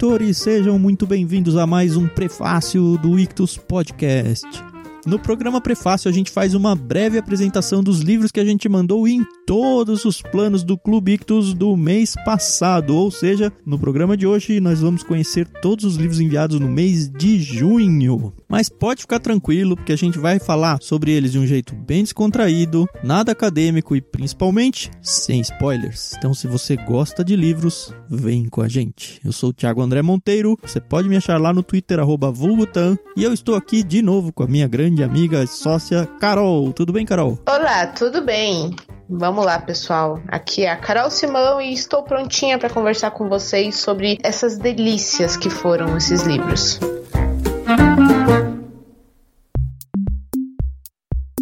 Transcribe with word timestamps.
leitores, 0.00 0.38
sejam 0.38 0.78
muito 0.78 1.06
bem-vindos 1.06 1.58
a 1.58 1.66
mais 1.66 1.94
um 1.94 2.08
prefácio 2.08 2.96
do 2.96 3.18
Ictus 3.18 3.58
Podcast. 3.58 4.69
No 5.06 5.18
programa 5.18 5.62
Prefácio, 5.62 6.10
a 6.10 6.12
gente 6.12 6.30
faz 6.30 6.54
uma 6.54 6.76
breve 6.76 7.16
apresentação 7.16 7.82
dos 7.82 8.00
livros 8.00 8.30
que 8.30 8.38
a 8.38 8.44
gente 8.44 8.68
mandou 8.68 9.08
em 9.08 9.24
todos 9.46 10.04
os 10.04 10.20
planos 10.20 10.62
do 10.62 10.76
Clube 10.76 11.12
Ictus 11.12 11.54
do 11.54 11.74
mês 11.74 12.14
passado. 12.22 12.94
Ou 12.94 13.10
seja, 13.10 13.50
no 13.64 13.78
programa 13.78 14.14
de 14.14 14.26
hoje, 14.26 14.60
nós 14.60 14.80
vamos 14.80 15.02
conhecer 15.02 15.48
todos 15.62 15.86
os 15.86 15.96
livros 15.96 16.20
enviados 16.20 16.60
no 16.60 16.68
mês 16.68 17.10
de 17.10 17.40
junho. 17.40 18.32
Mas 18.46 18.68
pode 18.68 19.00
ficar 19.00 19.20
tranquilo, 19.20 19.74
porque 19.74 19.92
a 19.92 19.96
gente 19.96 20.18
vai 20.18 20.38
falar 20.38 20.78
sobre 20.82 21.12
eles 21.12 21.32
de 21.32 21.38
um 21.38 21.46
jeito 21.46 21.74
bem 21.74 22.02
descontraído, 22.02 22.86
nada 23.02 23.32
acadêmico 23.32 23.96
e 23.96 24.02
principalmente 24.02 24.90
sem 25.00 25.40
spoilers. 25.40 26.12
Então, 26.18 26.34
se 26.34 26.46
você 26.46 26.76
gosta 26.76 27.24
de 27.24 27.36
livros, 27.36 27.94
vem 28.08 28.46
com 28.48 28.60
a 28.60 28.68
gente. 28.68 29.18
Eu 29.24 29.32
sou 29.32 29.48
o 29.48 29.54
Thiago 29.54 29.80
André 29.80 30.02
Monteiro, 30.02 30.58
você 30.62 30.80
pode 30.80 31.08
me 31.08 31.16
achar 31.16 31.40
lá 31.40 31.54
no 31.54 31.62
Twitter, 31.62 31.98
Vulgutan, 32.04 32.98
e 33.16 33.24
eu 33.24 33.32
estou 33.32 33.54
aqui 33.54 33.82
de 33.82 34.02
novo 34.02 34.30
com 34.30 34.42
a 34.42 34.46
minha 34.46 34.68
grande 34.68 34.89
grande 34.90 35.04
amiga, 35.04 35.46
sócia 35.46 36.06
Carol. 36.18 36.72
Tudo 36.72 36.92
bem, 36.92 37.06
Carol? 37.06 37.38
Olá, 37.48 37.86
tudo 37.86 38.22
bem? 38.22 38.74
Vamos 39.08 39.44
lá, 39.44 39.58
pessoal. 39.58 40.20
Aqui 40.26 40.64
é 40.64 40.70
a 40.70 40.76
Carol 40.76 41.10
Simão 41.10 41.60
e 41.60 41.72
estou 41.72 42.02
prontinha 42.02 42.58
para 42.58 42.68
conversar 42.68 43.12
com 43.12 43.28
vocês 43.28 43.76
sobre 43.76 44.18
essas 44.22 44.58
delícias 44.58 45.36
que 45.36 45.48
foram 45.48 45.96
esses 45.96 46.22
livros. 46.22 46.80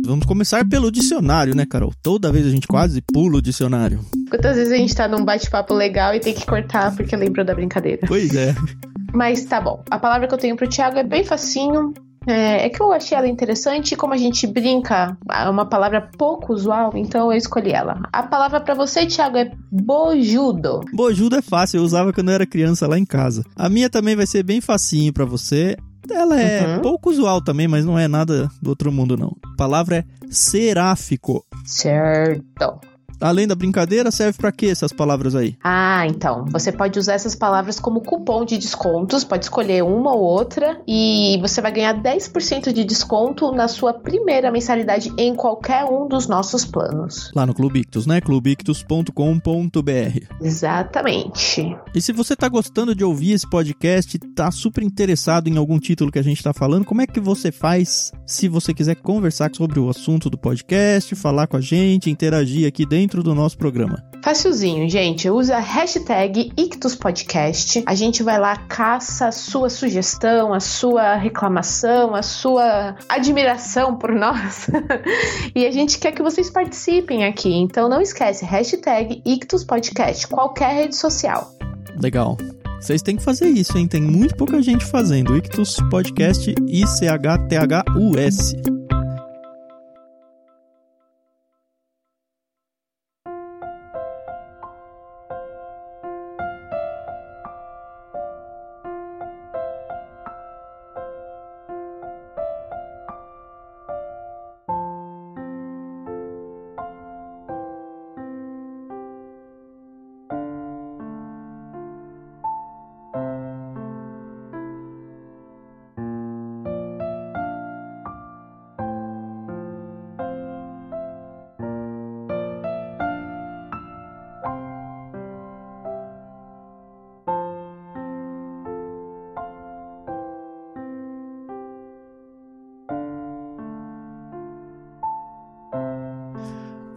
Vamos 0.05 0.27
começar 0.27 0.67
pelo 0.69 0.91
dicionário, 0.91 1.55
né, 1.55 1.67
Carol? 1.67 1.93
Toda 2.03 2.33
vez 2.33 2.47
a 2.47 2.51
gente 2.51 2.67
quase 2.67 3.01
pula 3.01 3.39
o 3.39 3.43
dicionário. 3.43 4.01
Quantas 4.31 4.57
vezes 4.57 4.73
a 4.73 4.77
gente 4.77 4.95
tá 4.95 5.09
num 5.09 5.25
bate-papo 5.25 5.75
legal 5.75 6.15
e 6.15 6.21
tem 6.21 6.35
que 6.35 6.47
cortar 6.47 6.95
porque 6.95 7.17
lembrou 7.17 7.45
da 7.45 7.55
brincadeira? 7.55 8.07
Pois 8.07 8.35
é. 8.35 8.55
Mas 9.13 9.45
tá 9.45 9.61
bom. 9.61 9.83
A 9.91 9.99
palavra 9.99 10.29
que 10.29 10.35
eu 10.35 10.39
tenho 10.39 10.57
pro 10.57 10.69
Thiago 10.69 10.99
é 10.99 11.03
bem 11.03 11.25
facinho. 11.25 11.93
É, 12.29 12.67
é, 12.67 12.69
que 12.69 12.83
eu 12.83 12.93
achei 12.93 13.17
ela 13.17 13.27
interessante, 13.27 13.97
como 13.97 14.13
a 14.13 14.17
gente 14.19 14.47
brinca, 14.47 15.17
é 15.31 15.49
uma 15.49 15.65
palavra 15.65 16.11
pouco 16.19 16.53
usual, 16.53 16.93
então 16.95 17.33
eu 17.33 17.39
escolhi 17.39 17.73
ela. 17.73 18.03
A 18.13 18.23
palavra 18.23 18.61
para 18.61 18.75
você, 18.75 19.07
Thiago, 19.07 19.39
é 19.39 19.51
bojudo. 19.73 20.83
Bojudo 20.93 21.37
é 21.37 21.43
fácil, 21.43 21.79
eu 21.79 21.85
usava 21.85 22.13
quando 22.13 22.29
eu 22.29 22.35
era 22.35 22.47
criança 22.47 22.87
lá 22.87 22.99
em 22.99 23.07
casa. 23.07 23.43
A 23.57 23.71
minha 23.71 23.89
também 23.89 24.15
vai 24.15 24.27
ser 24.27 24.43
bem 24.43 24.61
facinho 24.61 25.11
para 25.11 25.25
você. 25.25 25.75
Ela 26.11 26.41
é 26.41 26.77
uhum. 26.77 26.83
pouco 26.83 27.11
usual 27.11 27.41
também, 27.41 27.67
mas 27.67 27.85
não 27.85 27.99
é 27.99 28.07
nada 28.07 28.51
do 28.61 28.71
outro 28.71 28.93
mundo, 28.93 29.17
não. 29.17 29.35
A 29.45 29.57
palavra 29.57 29.97
é 29.97 30.05
seráfico. 30.31 31.45
Certo. 31.65 32.79
Além 33.21 33.47
da 33.47 33.55
brincadeira, 33.55 34.11
serve 34.11 34.39
para 34.39 34.53
quê 34.53 34.67
essas 34.67 34.93
palavras 34.93 35.35
aí? 35.35 35.57
Ah, 35.63 36.07
então. 36.07 36.45
Você 36.51 36.71
pode 36.73 36.99
usar 36.99 37.15
essas 37.15 37.35
palavras 37.35 37.81
como 37.81 38.01
cupom 38.01 38.45
de 38.45 38.59
descontos, 38.59 39.25
pode 39.25 39.45
escolher 39.45 39.83
uma 39.83 40.15
ou 40.15 40.21
outra 40.21 40.81
e 40.87 41.39
você 41.41 41.61
vai 41.61 41.73
ganhar 41.73 42.01
10% 42.01 42.73
de 42.73 42.85
desconto 42.85 43.53
na 43.53 43.69
sua 43.69 43.93
primeira 43.93 44.51
mensalidade 44.51 45.13
em 45.19 45.35
qualquer 45.35 45.85
um 45.85 46.07
dos 46.07 46.27
nossos 46.27 46.65
planos. 46.65 47.31
Lá 47.35 47.47
no 47.47 47.55
Clube 47.55 47.81
Ictus, 47.81 48.07
né? 48.07 48.21
clubictus.com.br. 48.21 49.13
Exatamente. 50.41 51.77
E 51.95 52.01
se 52.01 52.13
você 52.13 52.37
tá 52.37 52.49
gostando 52.49 52.95
de 52.95 53.05
ouvir 53.05 53.33
esse 53.33 53.49
podcast, 53.49 54.19
tá 54.35 54.51
super 54.51 54.83
interessado 54.83 55.49
em 55.49 55.57
algum 55.57 55.79
título 55.79 56.13
que 56.13 56.19
a 56.19 56.23
gente 56.23 56.43
tá 56.43 56.53
falando, 56.53 56.85
como 56.85 57.01
é 57.01 57.07
que 57.07 57.21
você 57.21 57.51
faz 57.51 58.13
se 58.27 58.49
você 58.49 58.75
quiser 58.75 58.97
conversar 58.97 59.51
sobre 59.55 59.81
o 59.81 59.89
assunto 59.89 60.29
do 60.29 60.37
podcast, 60.37 61.15
falar 61.15 61.47
com 61.47 61.57
a 61.57 61.61
gente, 61.61 62.11
interagir 62.11 62.69
aqui 62.69 62.85
dentro 62.85 63.08
dentro 63.09 63.23
do 63.23 63.35
nosso 63.35 63.57
programa? 63.57 64.05
Facilzinho, 64.23 64.87
gente. 64.91 65.31
Usa 65.31 65.57
a 65.57 65.61
hashtag 65.61 66.53
IctusPodcast. 66.55 67.83
A 67.87 67.95
gente 67.95 68.23
vai 68.23 68.39
lá, 68.39 68.55
caça 68.69 69.29
a 69.29 69.33
sua 69.33 69.71
sugestão, 69.71 70.53
a 70.53 70.61
sua 70.61 71.15
reclamação, 71.15 72.15
a 72.15 72.23
sua 72.23 72.97
admiração 73.09 73.97
por 73.97 74.15
nós. 74.15 74.69
e 75.57 75.65
a 75.65 75.71
gente 75.71 75.99
quer 75.99 76.13
que 76.13 76.23
vocês 76.23 76.51
participem 76.51 77.25
aqui. 77.25 77.55
Então 77.55 77.89
não 77.89 78.03
esquece, 78.03 78.45
hashtag 78.45 79.23
IctusPodcast, 79.25 80.29
qualquer 80.29 80.75
rede 80.75 80.95
social. 80.95 81.51
Legal. 82.01 82.37
Vocês 82.79 83.01
têm 83.01 83.17
que 83.17 83.25
fazer 83.25 83.49
isso, 83.49 83.79
hein? 83.79 83.89
Tem 83.89 84.03
muito 84.03 84.37
pouca 84.37 84.63
gente 84.63 84.85
fazendo. 84.85 85.37
Ictus 85.37 85.79
Podcast 85.91 86.55
I-C-H-T-H-U-S. 86.69 88.78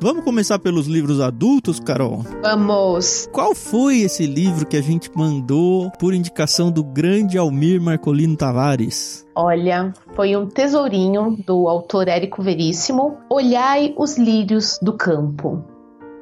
Vamos 0.03 0.23
começar 0.23 0.57
pelos 0.57 0.87
livros 0.87 1.21
adultos, 1.21 1.79
Carol? 1.79 2.25
Vamos. 2.41 3.29
Qual 3.31 3.53
foi 3.53 3.99
esse 3.99 4.25
livro 4.25 4.65
que 4.65 4.75
a 4.75 4.81
gente 4.81 5.11
mandou 5.15 5.91
por 5.91 6.11
indicação 6.11 6.71
do 6.71 6.83
grande 6.83 7.37
Almir 7.37 7.79
Marcolino 7.79 8.35
Tavares? 8.35 9.27
Olha, 9.35 9.93
foi 10.15 10.35
um 10.35 10.47
tesourinho 10.47 11.37
do 11.45 11.67
autor 11.67 12.07
Érico 12.07 12.41
Veríssimo. 12.41 13.19
Olhai 13.29 13.93
os 13.95 14.17
lírios 14.17 14.79
do 14.81 14.93
campo. 14.93 15.63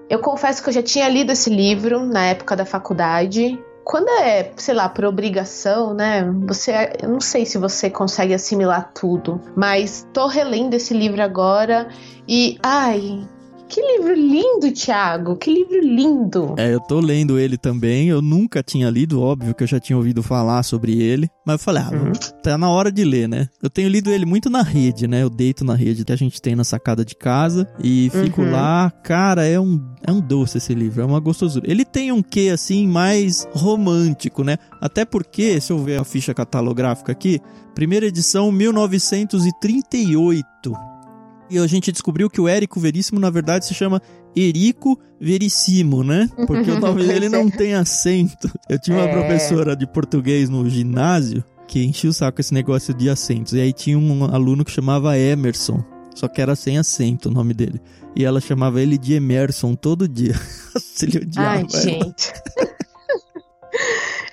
Eu 0.09 0.19
confesso 0.19 0.61
que 0.61 0.67
eu 0.67 0.73
já 0.73 0.83
tinha 0.83 1.07
lido 1.07 1.31
esse 1.31 1.49
livro 1.49 2.05
na 2.05 2.25
época 2.25 2.57
da 2.57 2.65
faculdade 2.65 3.57
quando 3.85 4.09
é, 4.09 4.51
sei 4.57 4.75
lá, 4.75 4.89
por 4.89 5.05
obrigação, 5.05 5.93
né? 5.93 6.29
Você, 6.47 6.73
eu 7.01 7.07
não 7.07 7.21
sei 7.21 7.45
se 7.45 7.57
você 7.57 7.89
consegue 7.89 8.33
assimilar 8.33 8.91
tudo, 8.93 9.39
mas 9.55 10.05
tô 10.11 10.27
relendo 10.27 10.73
esse 10.73 10.93
livro 10.93 11.23
agora 11.23 11.87
e, 12.27 12.59
ai, 12.61 13.25
que 13.69 13.79
livro 13.79 14.15
lindo, 14.15 14.71
Thiago! 14.71 15.35
Que 15.35 15.53
livro 15.53 15.79
lindo! 15.79 16.55
É, 16.57 16.73
eu 16.73 16.79
tô 16.79 16.99
lendo 16.99 17.37
ele 17.37 17.55
também. 17.55 18.09
Eu 18.09 18.19
nunca 18.19 18.63
tinha 18.63 18.89
lido, 18.89 19.21
óbvio 19.21 19.53
que 19.53 19.61
eu 19.63 19.67
já 19.67 19.79
tinha 19.79 19.95
ouvido 19.95 20.23
falar 20.23 20.63
sobre 20.63 20.99
ele. 20.99 21.29
Mas 21.45 21.53
eu 21.53 21.59
falei, 21.59 21.83
ah, 21.83 21.91
uhum. 21.91 22.11
tá 22.41 22.57
na 22.57 22.67
hora 22.67 22.91
de 22.91 23.03
ler, 23.03 23.29
né? 23.29 23.47
Eu 23.61 23.69
tenho 23.69 23.87
lido 23.87 24.09
ele 24.09 24.25
muito 24.25 24.49
na 24.49 24.63
rede, 24.63 25.07
né? 25.07 25.21
Eu 25.21 25.29
deito 25.29 25.63
na 25.63 25.75
rede 25.75 26.03
que 26.03 26.11
a 26.11 26.15
gente 26.15 26.41
tem 26.41 26.55
na 26.55 26.63
sacada 26.63 27.05
de 27.05 27.15
casa 27.15 27.69
e 27.83 28.09
fico 28.09 28.41
uhum. 28.41 28.51
lá. 28.51 28.91
Cara, 29.03 29.45
é 29.45 29.59
um, 29.59 29.79
é 30.05 30.11
um 30.11 30.19
doce 30.19 30.57
esse 30.57 30.73
livro, 30.73 31.03
é 31.03 31.05
uma 31.05 31.19
gostosura. 31.19 31.69
Ele 31.69 31.85
tem 31.85 32.11
um 32.11 32.23
quê, 32.23 32.49
assim, 32.51 32.87
mais 32.87 33.47
romântico, 33.53 34.43
né? 34.43 34.57
Até 34.81 35.05
porque, 35.05 35.61
se 35.61 35.71
eu 35.71 35.77
ver 35.77 35.99
a 35.99 36.03
ficha 36.03 36.33
catalográfica 36.33 37.11
aqui, 37.11 37.39
primeira 37.75 38.07
edição 38.07 38.51
1938. 38.51 40.88
E 41.49 41.57
a 41.57 41.67
gente 41.67 41.91
descobriu 41.91 42.29
que 42.29 42.39
o 42.39 42.47
Érico 42.47 42.79
Veríssimo, 42.79 43.19
na 43.19 43.29
verdade, 43.29 43.65
se 43.65 43.73
chama 43.73 44.01
Erico 44.35 44.99
Verissimo, 45.19 46.03
né? 46.03 46.29
Porque 46.47 46.71
o 46.71 46.79
nome 46.79 47.05
dele 47.05 47.29
não 47.29 47.49
tem 47.49 47.73
acento. 47.73 48.51
Eu 48.69 48.79
tinha 48.79 48.97
uma 48.97 49.07
é... 49.07 49.11
professora 49.11 49.75
de 49.75 49.87
português 49.87 50.49
no 50.49 50.69
ginásio 50.69 51.43
que 51.67 51.83
enchia 51.83 52.09
o 52.09 52.13
saco 52.13 52.37
com 52.37 52.41
esse 52.41 52.53
negócio 52.53 52.93
de 52.93 53.09
acentos. 53.09 53.53
E 53.53 53.61
aí 53.61 53.71
tinha 53.71 53.97
um 53.97 54.25
aluno 54.25 54.65
que 54.65 54.71
chamava 54.71 55.17
Emerson. 55.17 55.83
Só 56.15 56.27
que 56.27 56.41
era 56.41 56.55
sem 56.55 56.77
acento 56.77 57.29
o 57.29 57.31
nome 57.31 57.53
dele. 57.53 57.79
E 58.15 58.25
ela 58.25 58.41
chamava 58.41 58.81
ele 58.81 58.97
de 58.97 59.13
Emerson 59.13 59.75
todo 59.75 60.07
dia. 60.07 60.33
ele 61.01 61.19
odiava 61.19 61.49
Ai, 61.49 61.65
gente. 61.69 62.33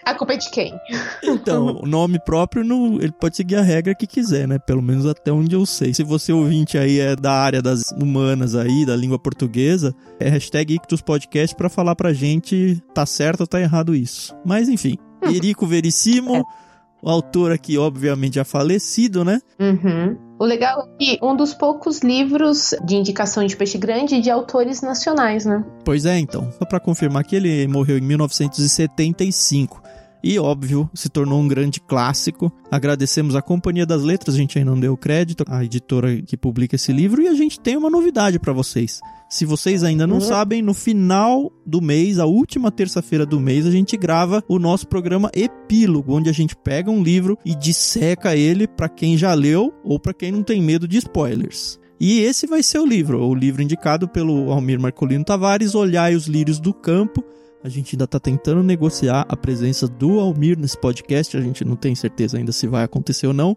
A 0.06 0.14
culpa 0.14 0.34
é 0.34 0.36
de 0.36 0.48
quem? 0.50 0.72
Então, 1.20 1.80
o 1.82 1.86
nome 1.86 2.20
próprio, 2.24 2.62
não, 2.62 2.94
ele 2.94 3.10
pode 3.10 3.36
seguir 3.36 3.56
a 3.56 3.60
regra 3.60 3.92
que 3.92 4.06
quiser, 4.06 4.46
né? 4.46 4.56
Pelo 4.56 4.80
menos 4.80 5.04
até 5.04 5.32
onde 5.32 5.56
eu 5.56 5.66
sei. 5.66 5.92
Se 5.92 6.04
você 6.04 6.32
ouvinte 6.32 6.78
aí 6.78 7.00
é 7.00 7.16
da 7.16 7.32
área 7.32 7.60
das 7.60 7.90
humanas 7.90 8.54
aí, 8.54 8.86
da 8.86 8.94
língua 8.94 9.18
portuguesa, 9.18 9.92
é 10.20 10.28
hashtag 10.28 10.74
Ictus 10.74 11.02
Podcast 11.02 11.56
pra 11.56 11.68
falar 11.68 11.96
pra 11.96 12.12
gente 12.12 12.80
tá 12.94 13.04
certo 13.04 13.40
ou 13.40 13.46
tá 13.48 13.60
errado 13.60 13.96
isso. 13.96 14.32
Mas 14.44 14.68
enfim, 14.68 14.96
Erico 15.28 15.66
Verissimo... 15.66 16.36
É. 16.36 16.66
O 17.02 17.10
autor 17.10 17.52
aqui, 17.52 17.76
obviamente, 17.76 18.34
já 18.34 18.44
falecido, 18.44 19.24
né? 19.24 19.38
Uhum. 19.60 20.16
O 20.40 20.44
legal 20.44 20.80
é 20.80 20.96
que 20.98 21.18
um 21.22 21.36
dos 21.36 21.54
poucos 21.54 22.00
livros 22.00 22.74
de 22.84 22.96
indicação 22.96 23.46
de 23.46 23.56
peixe 23.56 23.78
grande 23.78 24.20
de 24.20 24.30
autores 24.30 24.80
nacionais, 24.82 25.44
né? 25.44 25.64
Pois 25.84 26.04
é, 26.04 26.18
então. 26.18 26.50
Só 26.58 26.64
para 26.64 26.80
confirmar 26.80 27.22
que 27.22 27.36
ele 27.36 27.68
morreu 27.68 27.98
em 27.98 28.00
1975. 28.00 29.80
E, 30.26 30.40
óbvio, 30.40 30.90
se 30.92 31.08
tornou 31.08 31.40
um 31.40 31.46
grande 31.46 31.78
clássico. 31.78 32.50
Agradecemos 32.68 33.36
a 33.36 33.40
Companhia 33.40 33.86
das 33.86 34.02
Letras, 34.02 34.34
a 34.34 34.38
gente 34.38 34.58
ainda 34.58 34.72
não 34.72 34.80
deu 34.80 34.96
crédito, 34.96 35.44
a 35.46 35.64
editora 35.64 36.20
que 36.20 36.36
publica 36.36 36.74
esse 36.74 36.92
livro, 36.92 37.22
e 37.22 37.28
a 37.28 37.34
gente 37.34 37.60
tem 37.60 37.76
uma 37.76 37.88
novidade 37.88 38.36
para 38.40 38.52
vocês. 38.52 38.98
Se 39.30 39.44
vocês 39.44 39.84
ainda 39.84 40.04
não 40.04 40.16
uhum. 40.16 40.20
sabem, 40.20 40.62
no 40.62 40.74
final 40.74 41.52
do 41.64 41.80
mês, 41.80 42.18
a 42.18 42.26
última 42.26 42.72
terça-feira 42.72 43.24
do 43.24 43.38
mês, 43.38 43.66
a 43.66 43.70
gente 43.70 43.96
grava 43.96 44.42
o 44.48 44.58
nosso 44.58 44.88
programa 44.88 45.30
Epílogo, 45.32 46.16
onde 46.16 46.28
a 46.28 46.32
gente 46.32 46.56
pega 46.56 46.90
um 46.90 47.04
livro 47.04 47.38
e 47.44 47.54
disseca 47.54 48.34
ele 48.34 48.66
para 48.66 48.88
quem 48.88 49.16
já 49.16 49.32
leu 49.32 49.72
ou 49.84 49.96
para 49.96 50.12
quem 50.12 50.32
não 50.32 50.42
tem 50.42 50.60
medo 50.60 50.88
de 50.88 50.98
spoilers. 50.98 51.78
E 52.00 52.18
esse 52.18 52.48
vai 52.48 52.64
ser 52.64 52.80
o 52.80 52.86
livro, 52.86 53.22
o 53.22 53.32
livro 53.32 53.62
indicado 53.62 54.08
pelo 54.08 54.50
Almir 54.50 54.80
Marcolino 54.80 55.24
Tavares, 55.24 55.76
Olhai 55.76 56.16
os 56.16 56.26
Lírios 56.26 56.58
do 56.58 56.74
Campo. 56.74 57.24
A 57.62 57.68
gente 57.68 57.94
ainda 57.94 58.04
está 58.04 58.20
tentando 58.20 58.62
negociar 58.62 59.26
a 59.28 59.36
presença 59.36 59.88
do 59.88 60.20
Almir 60.20 60.58
nesse 60.58 60.78
podcast, 60.78 61.36
a 61.36 61.40
gente 61.40 61.64
não 61.64 61.76
tem 61.76 61.94
certeza 61.94 62.38
ainda 62.38 62.52
se 62.52 62.66
vai 62.66 62.84
acontecer 62.84 63.26
ou 63.26 63.32
não, 63.32 63.56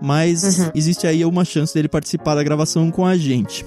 mas 0.00 0.58
uhum. 0.58 0.70
existe 0.74 1.06
aí 1.06 1.24
uma 1.24 1.44
chance 1.44 1.74
dele 1.74 1.88
participar 1.88 2.34
da 2.34 2.42
gravação 2.42 2.90
com 2.90 3.04
a 3.04 3.16
gente. 3.16 3.64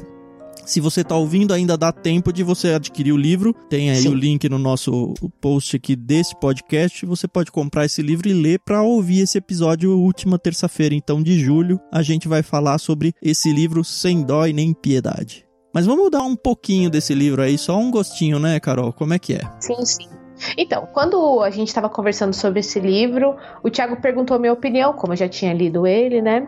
Se 0.65 0.79
você 0.79 1.01
está 1.01 1.15
ouvindo, 1.15 1.53
ainda 1.53 1.77
dá 1.77 1.91
tempo 1.91 2.33
de 2.33 2.41
você 2.41 2.69
adquirir 2.69 3.11
o 3.11 3.17
livro. 3.17 3.53
Tem 3.69 3.91
aí 3.91 4.01
Sim. 4.01 4.09
o 4.09 4.13
link 4.15 4.49
no 4.49 4.57
nosso 4.57 5.13
post 5.39 5.75
aqui 5.75 5.95
desse 5.95 6.35
podcast. 6.39 7.05
Você 7.05 7.27
pode 7.27 7.51
comprar 7.51 7.85
esse 7.85 8.01
livro 8.01 8.27
e 8.27 8.33
ler 8.33 8.59
para 8.59 8.81
ouvir 8.81 9.19
esse 9.19 9.37
episódio 9.37 9.95
última 9.95 10.39
terça-feira, 10.39 10.95
então 10.95 11.21
de 11.21 11.39
julho. 11.39 11.79
A 11.91 12.01
gente 12.01 12.27
vai 12.27 12.41
falar 12.41 12.79
sobre 12.79 13.13
esse 13.21 13.53
livro 13.53 13.83
Sem 13.83 14.23
Dó 14.23 14.47
e 14.47 14.53
Nem 14.53 14.73
Piedade. 14.73 15.44
Mas 15.75 15.85
vamos 15.85 16.09
dar 16.09 16.21
um 16.23 16.37
pouquinho 16.37 16.89
desse 16.89 17.13
livro 17.13 17.41
aí, 17.41 17.57
só 17.57 17.77
um 17.77 17.91
gostinho, 17.91 18.39
né, 18.39 18.61
Carol? 18.61 18.93
Como 18.93 19.13
é 19.13 19.19
que 19.19 19.33
é? 19.33 19.41
Sim, 19.59 19.83
sim. 19.83 20.07
Então, 20.57 20.87
quando 20.93 21.41
a 21.41 21.49
gente 21.49 21.67
estava 21.67 21.89
conversando 21.89 22.33
sobre 22.33 22.61
esse 22.61 22.79
livro, 22.79 23.35
o 23.61 23.69
Thiago 23.69 23.99
perguntou 23.99 24.37
a 24.37 24.39
minha 24.39 24.53
opinião, 24.53 24.93
como 24.93 25.11
eu 25.11 25.17
já 25.17 25.27
tinha 25.27 25.53
lido 25.53 25.85
ele, 25.85 26.21
né? 26.21 26.47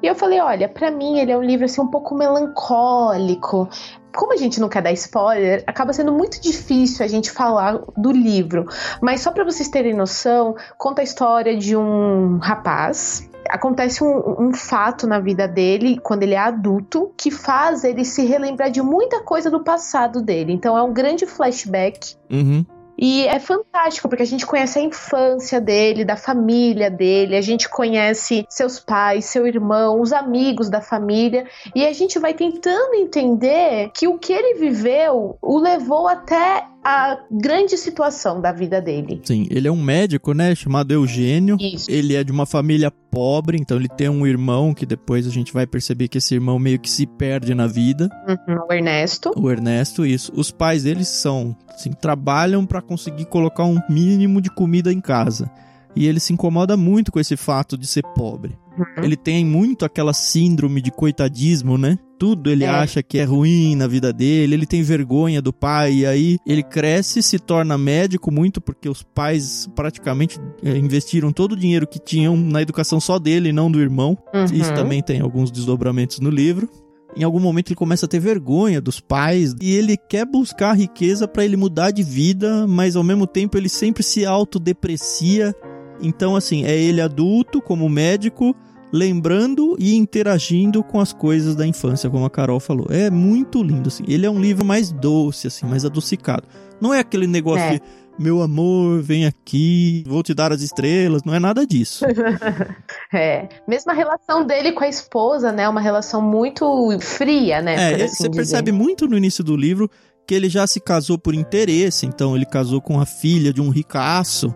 E 0.00 0.06
eu 0.06 0.14
falei, 0.14 0.38
olha, 0.40 0.68
para 0.68 0.92
mim 0.92 1.18
ele 1.18 1.32
é 1.32 1.36
um 1.36 1.42
livro 1.42 1.64
assim 1.64 1.80
um 1.80 1.88
pouco 1.88 2.14
melancólico. 2.14 3.68
Como 4.14 4.32
a 4.32 4.36
gente 4.36 4.60
não 4.60 4.68
quer 4.68 4.82
dar 4.82 4.92
spoiler, 4.92 5.64
acaba 5.66 5.92
sendo 5.92 6.12
muito 6.12 6.40
difícil 6.40 7.04
a 7.04 7.08
gente 7.08 7.32
falar 7.32 7.80
do 7.96 8.12
livro. 8.12 8.66
Mas 9.02 9.22
só 9.22 9.32
para 9.32 9.42
vocês 9.42 9.68
terem 9.68 9.92
noção, 9.92 10.54
conta 10.76 11.00
a 11.00 11.04
história 11.04 11.56
de 11.56 11.76
um 11.76 12.38
rapaz 12.38 13.27
acontece 13.48 14.02
um, 14.02 14.48
um, 14.48 14.54
fato 14.54 15.06
na 15.06 15.18
vida 15.18 15.46
dele, 15.48 15.98
quando 16.02 16.22
ele 16.22 16.34
é 16.34 16.38
adulto, 16.38 17.12
que 17.16 17.30
faz 17.30 17.84
ele 17.84 18.04
se 18.04 18.24
relembrar 18.24 18.70
de 18.70 18.82
muita 18.82 19.22
coisa 19.22 19.50
do 19.50 19.62
passado 19.62 20.22
dele. 20.22 20.52
Então 20.52 20.76
é 20.76 20.82
um 20.82 20.92
grande 20.92 21.26
flashback. 21.26 22.16
Uhum. 22.30 22.64
E 23.00 23.28
é 23.28 23.38
fantástico, 23.38 24.08
porque 24.08 24.24
a 24.24 24.26
gente 24.26 24.44
conhece 24.44 24.80
a 24.80 24.82
infância 24.82 25.60
dele, 25.60 26.04
da 26.04 26.16
família 26.16 26.90
dele, 26.90 27.36
a 27.36 27.40
gente 27.40 27.68
conhece 27.68 28.44
seus 28.50 28.80
pais, 28.80 29.26
seu 29.26 29.46
irmão, 29.46 30.00
os 30.00 30.12
amigos 30.12 30.68
da 30.68 30.80
família, 30.80 31.46
e 31.76 31.86
a 31.86 31.92
gente 31.92 32.18
vai 32.18 32.34
tentando 32.34 32.94
entender 32.94 33.92
que 33.94 34.08
o 34.08 34.18
que 34.18 34.32
ele 34.32 34.58
viveu 34.58 35.38
o 35.40 35.58
levou 35.58 36.08
até 36.08 36.64
a 36.84 37.18
grande 37.30 37.76
situação 37.76 38.40
da 38.40 38.52
vida 38.52 38.80
dele. 38.80 39.20
Sim, 39.24 39.46
ele 39.50 39.68
é 39.68 39.70
um 39.72 39.82
médico, 39.82 40.32
né, 40.32 40.54
chamado 40.54 40.92
Eugênio. 40.92 41.56
Isso. 41.60 41.90
Ele 41.90 42.14
é 42.14 42.24
de 42.24 42.32
uma 42.32 42.46
família 42.46 42.90
pobre, 42.90 43.58
então 43.60 43.76
ele 43.76 43.88
tem 43.88 44.08
um 44.08 44.26
irmão 44.26 44.72
que 44.72 44.86
depois 44.86 45.26
a 45.26 45.30
gente 45.30 45.52
vai 45.52 45.66
perceber 45.66 46.08
que 46.08 46.18
esse 46.18 46.34
irmão 46.34 46.58
meio 46.58 46.78
que 46.78 46.90
se 46.90 47.06
perde 47.06 47.54
na 47.54 47.66
vida. 47.66 48.08
Uhum, 48.26 48.58
o 48.68 48.72
Ernesto. 48.72 49.32
O 49.36 49.50
Ernesto, 49.50 50.06
isso. 50.06 50.32
Os 50.34 50.50
pais 50.50 50.84
deles 50.84 51.08
são, 51.08 51.56
assim, 51.68 51.90
trabalham 51.92 52.64
para 52.64 52.80
conseguir 52.80 53.26
colocar 53.26 53.64
um 53.64 53.80
mínimo 53.88 54.40
de 54.40 54.50
comida 54.50 54.92
em 54.92 55.00
casa. 55.00 55.50
E 55.96 56.06
ele 56.06 56.20
se 56.20 56.32
incomoda 56.32 56.76
muito 56.76 57.10
com 57.10 57.18
esse 57.18 57.36
fato 57.36 57.76
de 57.76 57.86
ser 57.86 58.02
pobre. 58.14 58.56
Uhum. 58.78 59.04
Ele 59.04 59.16
tem 59.16 59.44
muito 59.44 59.84
aquela 59.84 60.12
síndrome 60.12 60.80
de 60.80 60.90
coitadismo, 60.90 61.76
né? 61.76 61.98
Tudo 62.18 62.50
ele 62.50 62.64
é. 62.64 62.68
acha 62.68 63.02
que 63.02 63.18
é 63.18 63.24
ruim 63.24 63.76
na 63.76 63.86
vida 63.86 64.12
dele, 64.12 64.54
ele 64.54 64.66
tem 64.66 64.82
vergonha 64.82 65.40
do 65.40 65.52
pai, 65.52 65.98
e 65.98 66.06
aí 66.06 66.38
ele 66.46 66.62
cresce, 66.62 67.22
se 67.22 67.38
torna 67.38 67.78
médico 67.78 68.30
muito 68.30 68.60
porque 68.60 68.88
os 68.88 69.02
pais 69.02 69.68
praticamente 69.74 70.40
é, 70.62 70.76
investiram 70.76 71.32
todo 71.32 71.52
o 71.52 71.56
dinheiro 71.56 71.86
que 71.86 71.98
tinham 71.98 72.36
na 72.36 72.60
educação 72.60 73.00
só 73.00 73.18
dele, 73.18 73.52
não 73.52 73.70
do 73.70 73.80
irmão. 73.80 74.18
Uhum. 74.34 74.44
Isso 74.46 74.74
também 74.74 75.02
tem 75.02 75.20
alguns 75.20 75.50
desdobramentos 75.50 76.18
no 76.18 76.30
livro. 76.30 76.68
Em 77.16 77.24
algum 77.24 77.40
momento 77.40 77.68
ele 77.68 77.76
começa 77.76 78.06
a 78.06 78.08
ter 78.08 78.20
vergonha 78.20 78.80
dos 78.80 79.00
pais 79.00 79.54
e 79.60 79.72
ele 79.72 79.96
quer 79.96 80.26
buscar 80.26 80.74
riqueza 80.74 81.26
para 81.26 81.44
ele 81.44 81.56
mudar 81.56 81.90
de 81.90 82.02
vida, 82.02 82.66
mas 82.66 82.96
ao 82.96 83.02
mesmo 83.02 83.26
tempo 83.26 83.56
ele 83.56 83.68
sempre 83.68 84.02
se 84.02 84.26
autodeprecia. 84.26 85.54
Então, 86.00 86.36
assim, 86.36 86.64
é 86.64 86.76
ele 86.76 87.00
adulto 87.00 87.60
como 87.60 87.88
médico, 87.88 88.54
lembrando 88.92 89.76
e 89.78 89.94
interagindo 89.96 90.82
com 90.82 91.00
as 91.00 91.12
coisas 91.12 91.54
da 91.54 91.66
infância, 91.66 92.08
como 92.08 92.24
a 92.24 92.30
Carol 92.30 92.60
falou. 92.60 92.86
É 92.90 93.10
muito 93.10 93.62
lindo, 93.62 93.88
assim. 93.88 94.04
Ele 94.06 94.26
é 94.26 94.30
um 94.30 94.40
livro 94.40 94.64
mais 94.64 94.90
doce, 94.90 95.46
assim, 95.46 95.66
mais 95.66 95.84
adocicado. 95.84 96.44
Não 96.80 96.94
é 96.94 97.00
aquele 97.00 97.26
negócio 97.26 97.64
é. 97.64 97.72
de, 97.74 97.82
meu 98.18 98.42
amor, 98.42 99.02
vem 99.02 99.26
aqui, 99.26 100.02
vou 100.06 100.22
te 100.22 100.32
dar 100.32 100.52
as 100.52 100.62
estrelas, 100.62 101.22
não 101.24 101.34
é 101.34 101.38
nada 101.38 101.66
disso. 101.66 102.04
é. 103.12 103.48
Mesmo 103.66 103.92
a 103.92 103.94
relação 103.94 104.44
dele 104.44 104.72
com 104.72 104.84
a 104.84 104.88
esposa, 104.88 105.52
né? 105.52 105.68
Uma 105.68 105.80
relação 105.80 106.22
muito 106.22 106.98
fria, 107.00 107.60
né? 107.60 107.74
É, 107.74 107.94
assim 107.94 108.08
você 108.08 108.28
dizer. 108.28 108.30
percebe 108.30 108.72
muito 108.72 109.06
no 109.06 109.16
início 109.16 109.44
do 109.44 109.56
livro 109.56 109.90
que 110.26 110.34
ele 110.34 110.48
já 110.48 110.66
se 110.66 110.78
casou 110.78 111.18
por 111.18 111.34
interesse, 111.34 112.04
então 112.04 112.36
ele 112.36 112.44
casou 112.44 112.82
com 112.82 113.00
a 113.00 113.06
filha 113.06 113.50
de 113.50 113.62
um 113.62 113.70
ricaço, 113.70 114.54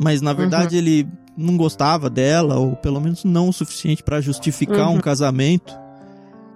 mas 0.00 0.20
na 0.20 0.32
verdade 0.32 0.74
uhum. 0.74 0.82
ele 0.82 1.08
não 1.42 1.56
gostava 1.56 2.08
dela, 2.08 2.58
ou 2.58 2.76
pelo 2.76 3.00
menos 3.00 3.24
não 3.24 3.48
o 3.48 3.52
suficiente 3.52 4.02
para 4.02 4.20
justificar 4.20 4.88
uhum. 4.88 4.96
um 4.96 5.00
casamento. 5.00 5.78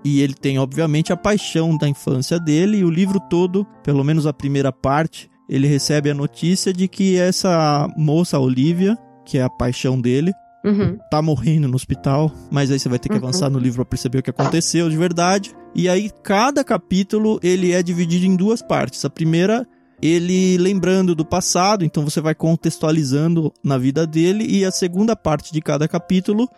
E 0.04 0.20
ele 0.20 0.34
tem, 0.34 0.58
obviamente, 0.58 1.12
a 1.12 1.16
paixão 1.16 1.76
da 1.76 1.88
infância 1.88 2.38
dele, 2.38 2.78
e 2.78 2.84
o 2.84 2.90
livro 2.90 3.18
todo, 3.28 3.66
pelo 3.82 4.04
menos 4.04 4.26
a 4.26 4.32
primeira 4.32 4.72
parte, 4.72 5.28
ele 5.48 5.66
recebe 5.66 6.10
a 6.10 6.14
notícia 6.14 6.72
de 6.72 6.88
que 6.88 7.16
essa 7.16 7.88
moça, 7.96 8.38
Olivia, 8.38 8.96
que 9.24 9.38
é 9.38 9.42
a 9.42 9.50
paixão 9.50 10.00
dele, 10.00 10.32
uhum. 10.64 10.98
tá 11.10 11.22
morrendo 11.22 11.68
no 11.68 11.76
hospital. 11.76 12.30
Mas 12.50 12.70
aí 12.70 12.78
você 12.78 12.88
vai 12.88 12.98
ter 12.98 13.08
que 13.08 13.14
uhum. 13.14 13.22
avançar 13.22 13.50
no 13.50 13.58
livro 13.58 13.76
para 13.76 13.90
perceber 13.90 14.18
o 14.18 14.22
que 14.22 14.30
aconteceu 14.30 14.88
de 14.88 14.96
verdade. 14.96 15.54
E 15.74 15.88
aí, 15.88 16.10
cada 16.22 16.64
capítulo 16.64 17.38
ele 17.42 17.72
é 17.72 17.82
dividido 17.82 18.26
em 18.26 18.36
duas 18.36 18.62
partes. 18.62 19.04
A 19.04 19.10
primeira 19.10 19.66
ele 20.00 20.58
lembrando 20.58 21.14
do 21.14 21.24
passado, 21.24 21.84
então 21.84 22.04
você 22.04 22.20
vai 22.20 22.34
contextualizando 22.34 23.52
na 23.62 23.78
vida 23.78 24.06
dele 24.06 24.46
e 24.46 24.64
a 24.64 24.70
segunda 24.70 25.16
parte 25.16 25.52
de 25.52 25.60
cada 25.60 25.88
capítulo 25.88 26.48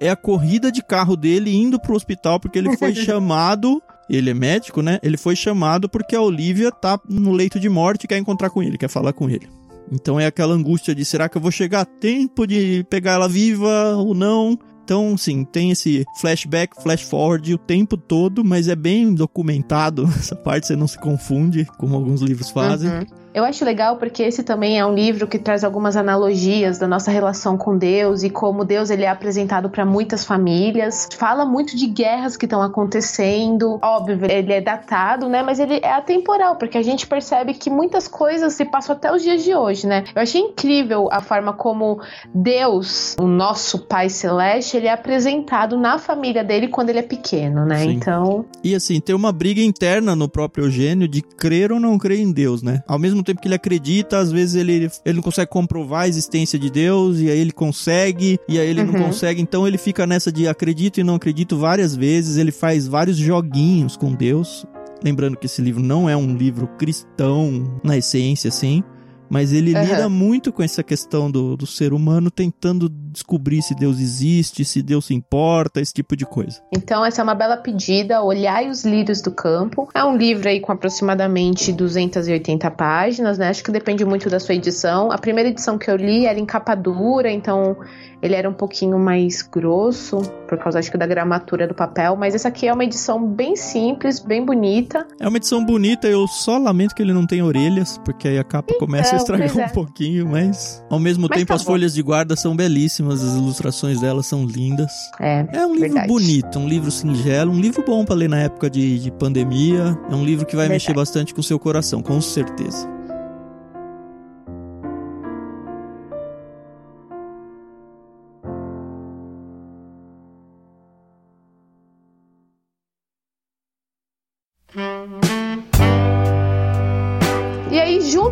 é 0.00 0.10
a 0.10 0.16
corrida 0.16 0.72
de 0.72 0.82
carro 0.82 1.16
dele 1.16 1.54
indo 1.54 1.78
pro 1.78 1.94
hospital 1.94 2.40
porque 2.40 2.58
ele 2.58 2.76
foi 2.76 2.92
chamado, 2.96 3.82
ele 4.08 4.30
é 4.30 4.34
médico, 4.34 4.82
né? 4.82 4.98
Ele 5.02 5.16
foi 5.16 5.36
chamado 5.36 5.88
porque 5.88 6.16
a 6.16 6.22
Olivia 6.22 6.72
tá 6.72 6.98
no 7.08 7.32
leito 7.32 7.60
de 7.60 7.68
morte 7.68 8.04
e 8.04 8.08
quer 8.08 8.18
encontrar 8.18 8.50
com 8.50 8.62
ele, 8.62 8.78
quer 8.78 8.88
falar 8.88 9.12
com 9.12 9.28
ele. 9.28 9.48
Então 9.92 10.18
é 10.18 10.26
aquela 10.26 10.54
angústia 10.54 10.94
de 10.94 11.04
será 11.04 11.28
que 11.28 11.36
eu 11.36 11.42
vou 11.42 11.50
chegar 11.50 11.80
a 11.80 11.84
tempo 11.84 12.46
de 12.46 12.84
pegar 12.88 13.12
ela 13.12 13.28
viva 13.28 13.94
ou 13.96 14.14
não? 14.14 14.58
Então, 14.90 15.16
sim, 15.16 15.44
tem 15.44 15.70
esse 15.70 16.04
flashback, 16.16 16.82
flash 16.82 17.02
forward 17.02 17.54
o 17.54 17.58
tempo 17.58 17.96
todo, 17.96 18.44
mas 18.44 18.66
é 18.66 18.74
bem 18.74 19.14
documentado. 19.14 20.02
Essa 20.18 20.34
parte 20.34 20.66
você 20.66 20.74
não 20.74 20.88
se 20.88 20.98
confunde, 20.98 21.64
como 21.78 21.94
alguns 21.94 22.20
livros 22.20 22.50
fazem. 22.50 22.90
Uhum. 22.90 23.19
Eu 23.32 23.44
acho 23.44 23.64
legal 23.64 23.96
porque 23.96 24.24
esse 24.24 24.42
também 24.42 24.78
é 24.78 24.84
um 24.84 24.92
livro 24.92 25.26
que 25.26 25.38
traz 25.38 25.62
algumas 25.62 25.96
analogias 25.96 26.78
da 26.78 26.88
nossa 26.88 27.10
relação 27.10 27.56
com 27.56 27.78
Deus 27.78 28.24
e 28.24 28.30
como 28.30 28.64
Deus 28.64 28.90
ele 28.90 29.04
é 29.04 29.08
apresentado 29.08 29.70
para 29.70 29.86
muitas 29.86 30.24
famílias. 30.24 31.08
Fala 31.16 31.44
muito 31.44 31.76
de 31.76 31.86
guerras 31.86 32.36
que 32.36 32.46
estão 32.46 32.60
acontecendo. 32.60 33.78
Óbvio, 33.82 34.26
ele 34.28 34.52
é 34.52 34.60
datado, 34.60 35.28
né? 35.28 35.42
Mas 35.42 35.60
ele 35.60 35.78
é 35.82 35.92
atemporal, 35.92 36.56
porque 36.56 36.76
a 36.76 36.82
gente 36.82 37.06
percebe 37.06 37.54
que 37.54 37.70
muitas 37.70 38.08
coisas 38.08 38.54
se 38.54 38.64
passam 38.64 38.96
até 38.96 39.12
os 39.12 39.22
dias 39.22 39.44
de 39.44 39.54
hoje, 39.54 39.86
né? 39.86 40.04
Eu 40.14 40.22
achei 40.22 40.40
incrível 40.40 41.08
a 41.12 41.20
forma 41.20 41.52
como 41.52 42.00
Deus, 42.34 43.14
o 43.20 43.26
nosso 43.26 43.78
Pai 43.86 44.08
Celeste, 44.08 44.76
ele 44.76 44.88
é 44.88 44.92
apresentado 44.92 45.78
na 45.78 45.98
família 45.98 46.42
dele 46.42 46.66
quando 46.66 46.90
ele 46.90 46.98
é 46.98 47.02
pequeno, 47.02 47.64
né? 47.64 47.78
Sim. 47.78 47.90
Então. 47.90 48.44
E 48.64 48.74
assim, 48.74 49.00
tem 49.00 49.14
uma 49.14 49.30
briga 49.30 49.62
interna 49.62 50.16
no 50.16 50.28
próprio 50.28 50.64
Eugênio 50.64 51.06
de 51.06 51.22
crer 51.22 51.70
ou 51.70 51.78
não 51.78 51.96
crer 51.96 52.18
em 52.18 52.32
Deus, 52.32 52.60
né? 52.60 52.82
Ao 52.88 52.98
mesmo 52.98 53.19
mesmo 53.20 53.24
tempo 53.24 53.40
que 53.40 53.48
ele 53.48 53.54
acredita, 53.54 54.18
às 54.18 54.32
vezes 54.32 54.54
ele, 54.54 54.90
ele 55.04 55.14
não 55.16 55.22
consegue 55.22 55.50
comprovar 55.50 56.02
a 56.02 56.08
existência 56.08 56.58
de 56.58 56.70
Deus, 56.70 57.18
e 57.18 57.30
aí 57.30 57.38
ele 57.38 57.52
consegue, 57.52 58.38
e 58.48 58.58
aí 58.58 58.68
ele 58.68 58.80
uhum. 58.80 58.92
não 58.92 59.02
consegue. 59.04 59.40
Então 59.40 59.66
ele 59.66 59.78
fica 59.78 60.06
nessa 60.06 60.32
de 60.32 60.48
acredito 60.48 61.00
e 61.00 61.04
não 61.04 61.14
acredito 61.14 61.56
várias 61.56 61.94
vezes. 61.94 62.36
Ele 62.36 62.52
faz 62.52 62.86
vários 62.86 63.16
joguinhos 63.16 63.96
com 63.96 64.12
Deus. 64.12 64.66
Lembrando 65.02 65.36
que 65.36 65.46
esse 65.46 65.62
livro 65.62 65.82
não 65.82 66.08
é 66.08 66.16
um 66.16 66.36
livro 66.36 66.66
cristão 66.78 67.80
na 67.82 67.96
essência, 67.96 68.48
assim. 68.48 68.82
Mas 69.30 69.52
ele 69.52 69.72
uhum. 69.72 69.84
lida 69.84 70.08
muito 70.08 70.52
com 70.52 70.62
essa 70.62 70.82
questão 70.82 71.30
do, 71.30 71.56
do 71.56 71.66
ser 71.66 71.92
humano 71.92 72.30
tentando 72.30 72.88
descobrir 73.10 73.62
se 73.62 73.74
Deus 73.74 73.98
existe, 73.98 74.64
se 74.64 74.82
Deus 74.82 75.06
se 75.06 75.14
importa, 75.14 75.80
esse 75.80 75.92
tipo 75.92 76.16
de 76.16 76.24
coisa. 76.24 76.60
Então, 76.72 77.04
essa 77.04 77.20
é 77.20 77.24
uma 77.24 77.34
bela 77.34 77.56
pedida, 77.56 78.22
Olhai 78.22 78.68
os 78.68 78.84
Lírios 78.84 79.20
do 79.20 79.30
Campo. 79.30 79.88
É 79.94 80.04
um 80.04 80.16
livro 80.16 80.48
aí 80.48 80.60
com 80.60 80.72
aproximadamente 80.72 81.72
280 81.72 82.70
páginas, 82.70 83.38
né? 83.38 83.48
Acho 83.48 83.64
que 83.64 83.70
depende 83.70 84.04
muito 84.04 84.28
da 84.30 84.38
sua 84.38 84.54
edição. 84.54 85.10
A 85.10 85.18
primeira 85.18 85.48
edição 85.48 85.76
que 85.76 85.90
eu 85.90 85.96
li 85.96 86.26
era 86.26 86.38
em 86.38 86.46
capa 86.46 86.74
dura, 86.74 87.30
então 87.30 87.76
ele 88.22 88.34
era 88.34 88.48
um 88.48 88.52
pouquinho 88.52 88.98
mais 88.98 89.42
grosso, 89.42 90.18
por 90.46 90.58
causa 90.58 90.78
acho 90.78 90.90
que 90.90 90.98
da 90.98 91.06
gramatura 91.06 91.66
do 91.66 91.74
papel, 91.74 92.16
mas 92.16 92.34
essa 92.34 92.48
aqui 92.48 92.68
é 92.68 92.72
uma 92.72 92.84
edição 92.84 93.26
bem 93.26 93.56
simples, 93.56 94.20
bem 94.20 94.44
bonita. 94.44 95.06
É 95.18 95.26
uma 95.26 95.38
edição 95.38 95.64
bonita, 95.64 96.06
eu 96.06 96.26
só 96.28 96.58
lamento 96.58 96.94
que 96.94 97.02
ele 97.02 97.12
não 97.12 97.26
tem 97.26 97.42
orelhas, 97.42 97.98
porque 98.04 98.28
aí 98.28 98.38
a 98.38 98.44
capa 98.44 98.72
então, 98.74 98.86
começa 98.86 99.14
a 99.14 99.18
estragar 99.18 99.56
um 99.56 99.60
é. 99.60 99.68
pouquinho, 99.68 100.28
mas 100.28 100.84
ao 100.90 100.98
mesmo 100.98 101.26
mas 101.28 101.38
tempo 101.38 101.48
tá 101.48 101.54
as 101.54 101.62
bom. 101.62 101.72
folhas 101.72 101.94
de 101.94 102.02
guarda 102.02 102.36
são 102.36 102.54
belíssimas, 102.54 102.99
as 103.08 103.22
ilustrações 103.22 104.00
delas 104.00 104.26
são 104.26 104.44
lindas. 104.44 105.10
É, 105.18 105.46
é 105.52 105.66
um 105.66 105.74
livro 105.74 105.80
verdade. 105.80 106.08
bonito, 106.08 106.58
um 106.58 106.68
livro 106.68 106.90
singelo, 106.90 107.52
um 107.52 107.60
livro 107.60 107.84
bom 107.86 108.04
para 108.04 108.14
ler 108.14 108.28
na 108.28 108.38
época 108.38 108.68
de, 108.68 108.98
de 108.98 109.10
pandemia, 109.10 109.98
é 110.10 110.14
um 110.14 110.24
livro 110.24 110.44
que 110.44 110.56
vai 110.56 110.66
verdade. 110.68 110.84
mexer 110.84 110.94
bastante 110.94 111.32
com 111.34 111.40
o 111.40 111.44
seu 111.44 111.58
coração, 111.58 112.02
com 112.02 112.20
certeza. 112.20 112.99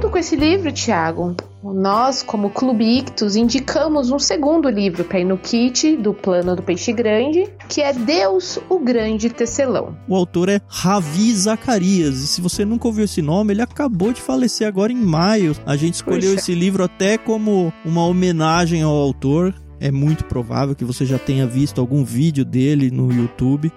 Junto 0.09 0.11
com 0.11 0.19
esse 0.19 0.37
livro, 0.37 0.73
Tiago, 0.73 1.37
nós, 1.63 2.23
como 2.23 2.51
Clube 2.51 2.99
Ictus, 2.99 3.37
indicamos 3.37 4.11
um 4.11 4.19
segundo 4.19 4.69
livro 4.71 5.05
para 5.05 5.21
ir 5.21 5.25
no 5.25 5.37
kit 5.37 5.97
do 5.97 6.15
Plano 6.15 6.57
do 6.57 6.63
Peixe 6.63 6.93
Grande, 6.93 7.45
que 7.69 7.83
é 7.83 7.93
Deus, 7.93 8.59
o 8.71 8.79
Grande 8.79 9.29
Tecelão. 9.29 9.97
O 10.09 10.17
autor 10.17 10.49
é 10.49 10.61
Ravi 10.67 11.35
Zacarias, 11.35 12.23
e 12.23 12.27
se 12.27 12.41
você 12.41 12.65
nunca 12.65 12.89
ouviu 12.89 13.05
esse 13.05 13.21
nome, 13.21 13.53
ele 13.53 13.63
acabou 13.63 14.13
de 14.13 14.21
falecer 14.21 14.67
agora 14.67 14.93
em 14.93 14.97
maio. 14.97 15.55
A 15.67 15.77
gente 15.77 15.95
escolheu 15.95 16.31
Puxa. 16.31 16.41
esse 16.41 16.55
livro 16.55 16.83
até 16.83 17.19
como 17.19 17.73
uma 17.85 18.05
homenagem 18.05 18.83
ao 18.83 18.95
autor. 18.95 19.55
É 19.81 19.93
muito 19.93 20.25
provável 20.25 20.75
que 20.75 20.85
você 20.85 21.05
já 21.05 21.19
tenha 21.19 21.47
visto 21.47 21.81
algum 21.81 22.03
vídeo 22.03 22.45
dele 22.45 22.91
no 22.91 23.13
YouTube. 23.13 23.71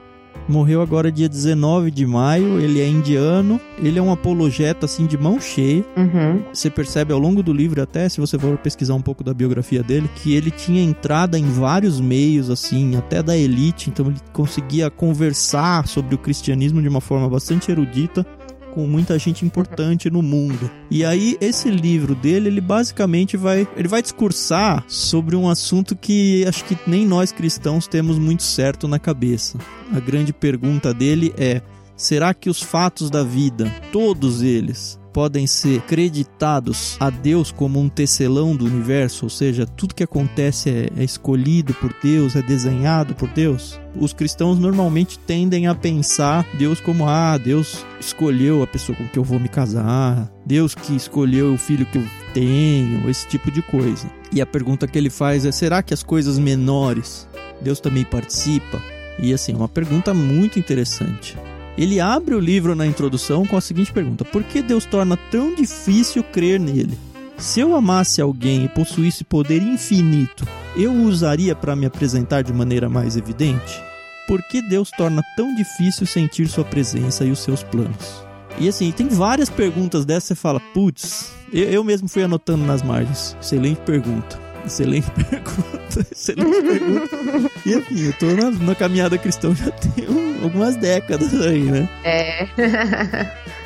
Morreu 0.47 0.81
agora 0.81 1.11
dia 1.11 1.29
19 1.29 1.91
de 1.91 2.05
maio. 2.05 2.59
Ele 2.59 2.81
é 2.81 2.87
indiano. 2.87 3.59
Ele 3.77 3.97
é 3.97 4.01
um 4.01 4.11
apologeta, 4.11 4.85
assim, 4.85 5.05
de 5.05 5.17
mão 5.17 5.39
cheia. 5.39 5.83
Uhum. 5.95 6.43
Você 6.53 6.69
percebe 6.69 7.13
ao 7.13 7.19
longo 7.19 7.41
do 7.41 7.53
livro, 7.53 7.81
até 7.81 8.07
se 8.09 8.19
você 8.19 8.37
for 8.37 8.57
pesquisar 8.57 8.93
um 8.93 9.01
pouco 9.01 9.23
da 9.23 9.33
biografia 9.33 9.81
dele, 9.81 10.09
que 10.15 10.33
ele 10.35 10.51
tinha 10.51 10.83
entrada 10.83 11.37
em 11.37 11.45
vários 11.45 11.99
meios, 11.99 12.49
assim, 12.49 12.95
até 12.95 13.23
da 13.23 13.37
elite. 13.37 13.89
Então 13.89 14.07
ele 14.07 14.19
conseguia 14.33 14.89
conversar 14.89 15.87
sobre 15.87 16.15
o 16.15 16.17
cristianismo 16.17 16.81
de 16.81 16.87
uma 16.87 17.01
forma 17.01 17.29
bastante 17.29 17.71
erudita 17.71 18.25
com 18.73 18.87
muita 18.87 19.17
gente 19.19 19.45
importante 19.45 20.09
no 20.09 20.21
mundo. 20.21 20.69
E 20.89 21.05
aí 21.05 21.37
esse 21.39 21.69
livro 21.69 22.15
dele, 22.15 22.47
ele 22.47 22.61
basicamente 22.61 23.37
vai, 23.37 23.67
ele 23.75 23.87
vai 23.87 24.01
discursar 24.01 24.83
sobre 24.87 25.35
um 25.35 25.49
assunto 25.49 25.95
que 25.95 26.45
acho 26.47 26.65
que 26.65 26.77
nem 26.87 27.05
nós 27.05 27.31
cristãos 27.31 27.87
temos 27.87 28.17
muito 28.17 28.43
certo 28.43 28.87
na 28.87 28.99
cabeça. 28.99 29.57
A 29.93 29.99
grande 29.99 30.33
pergunta 30.33 30.93
dele 30.93 31.33
é: 31.37 31.61
será 32.01 32.33
que 32.33 32.49
os 32.49 32.61
fatos 32.61 33.11
da 33.11 33.23
vida, 33.23 33.71
todos 33.91 34.41
eles, 34.41 34.99
podem 35.13 35.45
ser 35.45 35.81
creditados 35.81 36.97
a 36.99 37.09
Deus 37.09 37.51
como 37.51 37.79
um 37.79 37.89
tecelão 37.89 38.55
do 38.55 38.65
universo, 38.65 39.25
ou 39.25 39.29
seja, 39.29 39.65
tudo 39.65 39.93
que 39.93 40.03
acontece 40.03 40.69
é, 40.69 40.89
é, 40.97 41.03
escolhido 41.03 41.73
por 41.75 41.93
Deus, 42.01 42.35
é 42.35 42.41
desenhado 42.41 43.13
por 43.13 43.29
Deus. 43.29 43.79
Os 43.95 44.13
cristãos 44.13 44.57
normalmente 44.57 45.19
tendem 45.19 45.67
a 45.67 45.75
pensar 45.75 46.47
Deus 46.57 46.79
como 46.79 47.07
ah, 47.07 47.37
Deus 47.37 47.85
escolheu 47.99 48.63
a 48.63 48.67
pessoa 48.67 48.97
com 48.97 49.07
que 49.07 49.19
eu 49.19 49.23
vou 49.23 49.39
me 49.39 49.49
casar, 49.49 50.31
Deus 50.45 50.73
que 50.73 50.95
escolheu 50.95 51.53
o 51.53 51.57
filho 51.57 51.85
que 51.85 51.99
eu 51.99 52.05
tenho, 52.33 53.07
esse 53.09 53.27
tipo 53.27 53.51
de 53.51 53.61
coisa. 53.61 54.09
E 54.33 54.41
a 54.41 54.45
pergunta 54.45 54.87
que 54.87 54.97
ele 54.97 55.09
faz 55.09 55.45
é: 55.45 55.51
será 55.51 55.83
que 55.83 55.93
as 55.93 56.01
coisas 56.01 56.39
menores 56.39 57.27
Deus 57.61 57.79
também 57.79 58.05
participa? 58.05 58.81
E 59.19 59.33
assim, 59.33 59.53
uma 59.53 59.67
pergunta 59.67 60.13
muito 60.13 60.57
interessante. 60.57 61.37
Ele 61.77 61.99
abre 61.99 62.35
o 62.35 62.39
livro 62.39 62.75
na 62.75 62.85
introdução 62.85 63.45
com 63.45 63.57
a 63.57 63.61
seguinte 63.61 63.91
pergunta: 63.91 64.25
Por 64.25 64.43
que 64.43 64.61
Deus 64.61 64.85
torna 64.85 65.17
tão 65.29 65.55
difícil 65.55 66.23
crer 66.23 66.59
nele? 66.59 66.97
Se 67.37 67.59
eu 67.59 67.75
amasse 67.75 68.21
alguém 68.21 68.65
e 68.65 68.69
possuísse 68.69 69.23
poder 69.23 69.61
infinito, 69.63 70.45
eu 70.75 70.91
o 70.91 71.03
usaria 71.05 71.55
para 71.55 71.75
me 71.75 71.85
apresentar 71.85 72.43
de 72.43 72.53
maneira 72.53 72.87
mais 72.87 73.17
evidente? 73.17 73.81
Por 74.27 74.41
que 74.43 74.61
Deus 74.61 74.91
torna 74.91 75.23
tão 75.35 75.53
difícil 75.55 76.05
sentir 76.05 76.47
sua 76.47 76.63
presença 76.63 77.25
e 77.25 77.31
os 77.31 77.39
seus 77.39 77.63
planos? 77.63 78.23
E 78.59 78.69
assim, 78.69 78.91
tem 78.91 79.07
várias 79.07 79.49
perguntas 79.49 80.05
dessas, 80.05 80.25
você 80.25 80.35
fala, 80.35 80.59
putz, 80.73 81.31
eu, 81.51 81.63
eu 81.65 81.83
mesmo 81.83 82.07
fui 82.07 82.23
anotando 82.23 82.63
nas 82.63 82.83
margens. 82.83 83.35
Excelente 83.41 83.81
pergunta. 83.81 84.39
Excelente 84.65 85.09
pergunta, 85.29 86.07
excelente 86.11 86.61
pergunta. 86.61 87.17
E 87.65 87.73
enfim, 87.73 88.01
eu 88.05 88.13
tô 88.13 88.27
na, 88.27 88.51
na 88.51 88.75
caminhada 88.75 89.17
cristã 89.17 89.53
já 89.55 89.71
tem 89.71 90.07
um, 90.07 90.30
algumas 90.43 90.75
décadas 90.75 91.33
aí, 91.41 91.63
né? 91.63 91.89
É. 92.03 92.47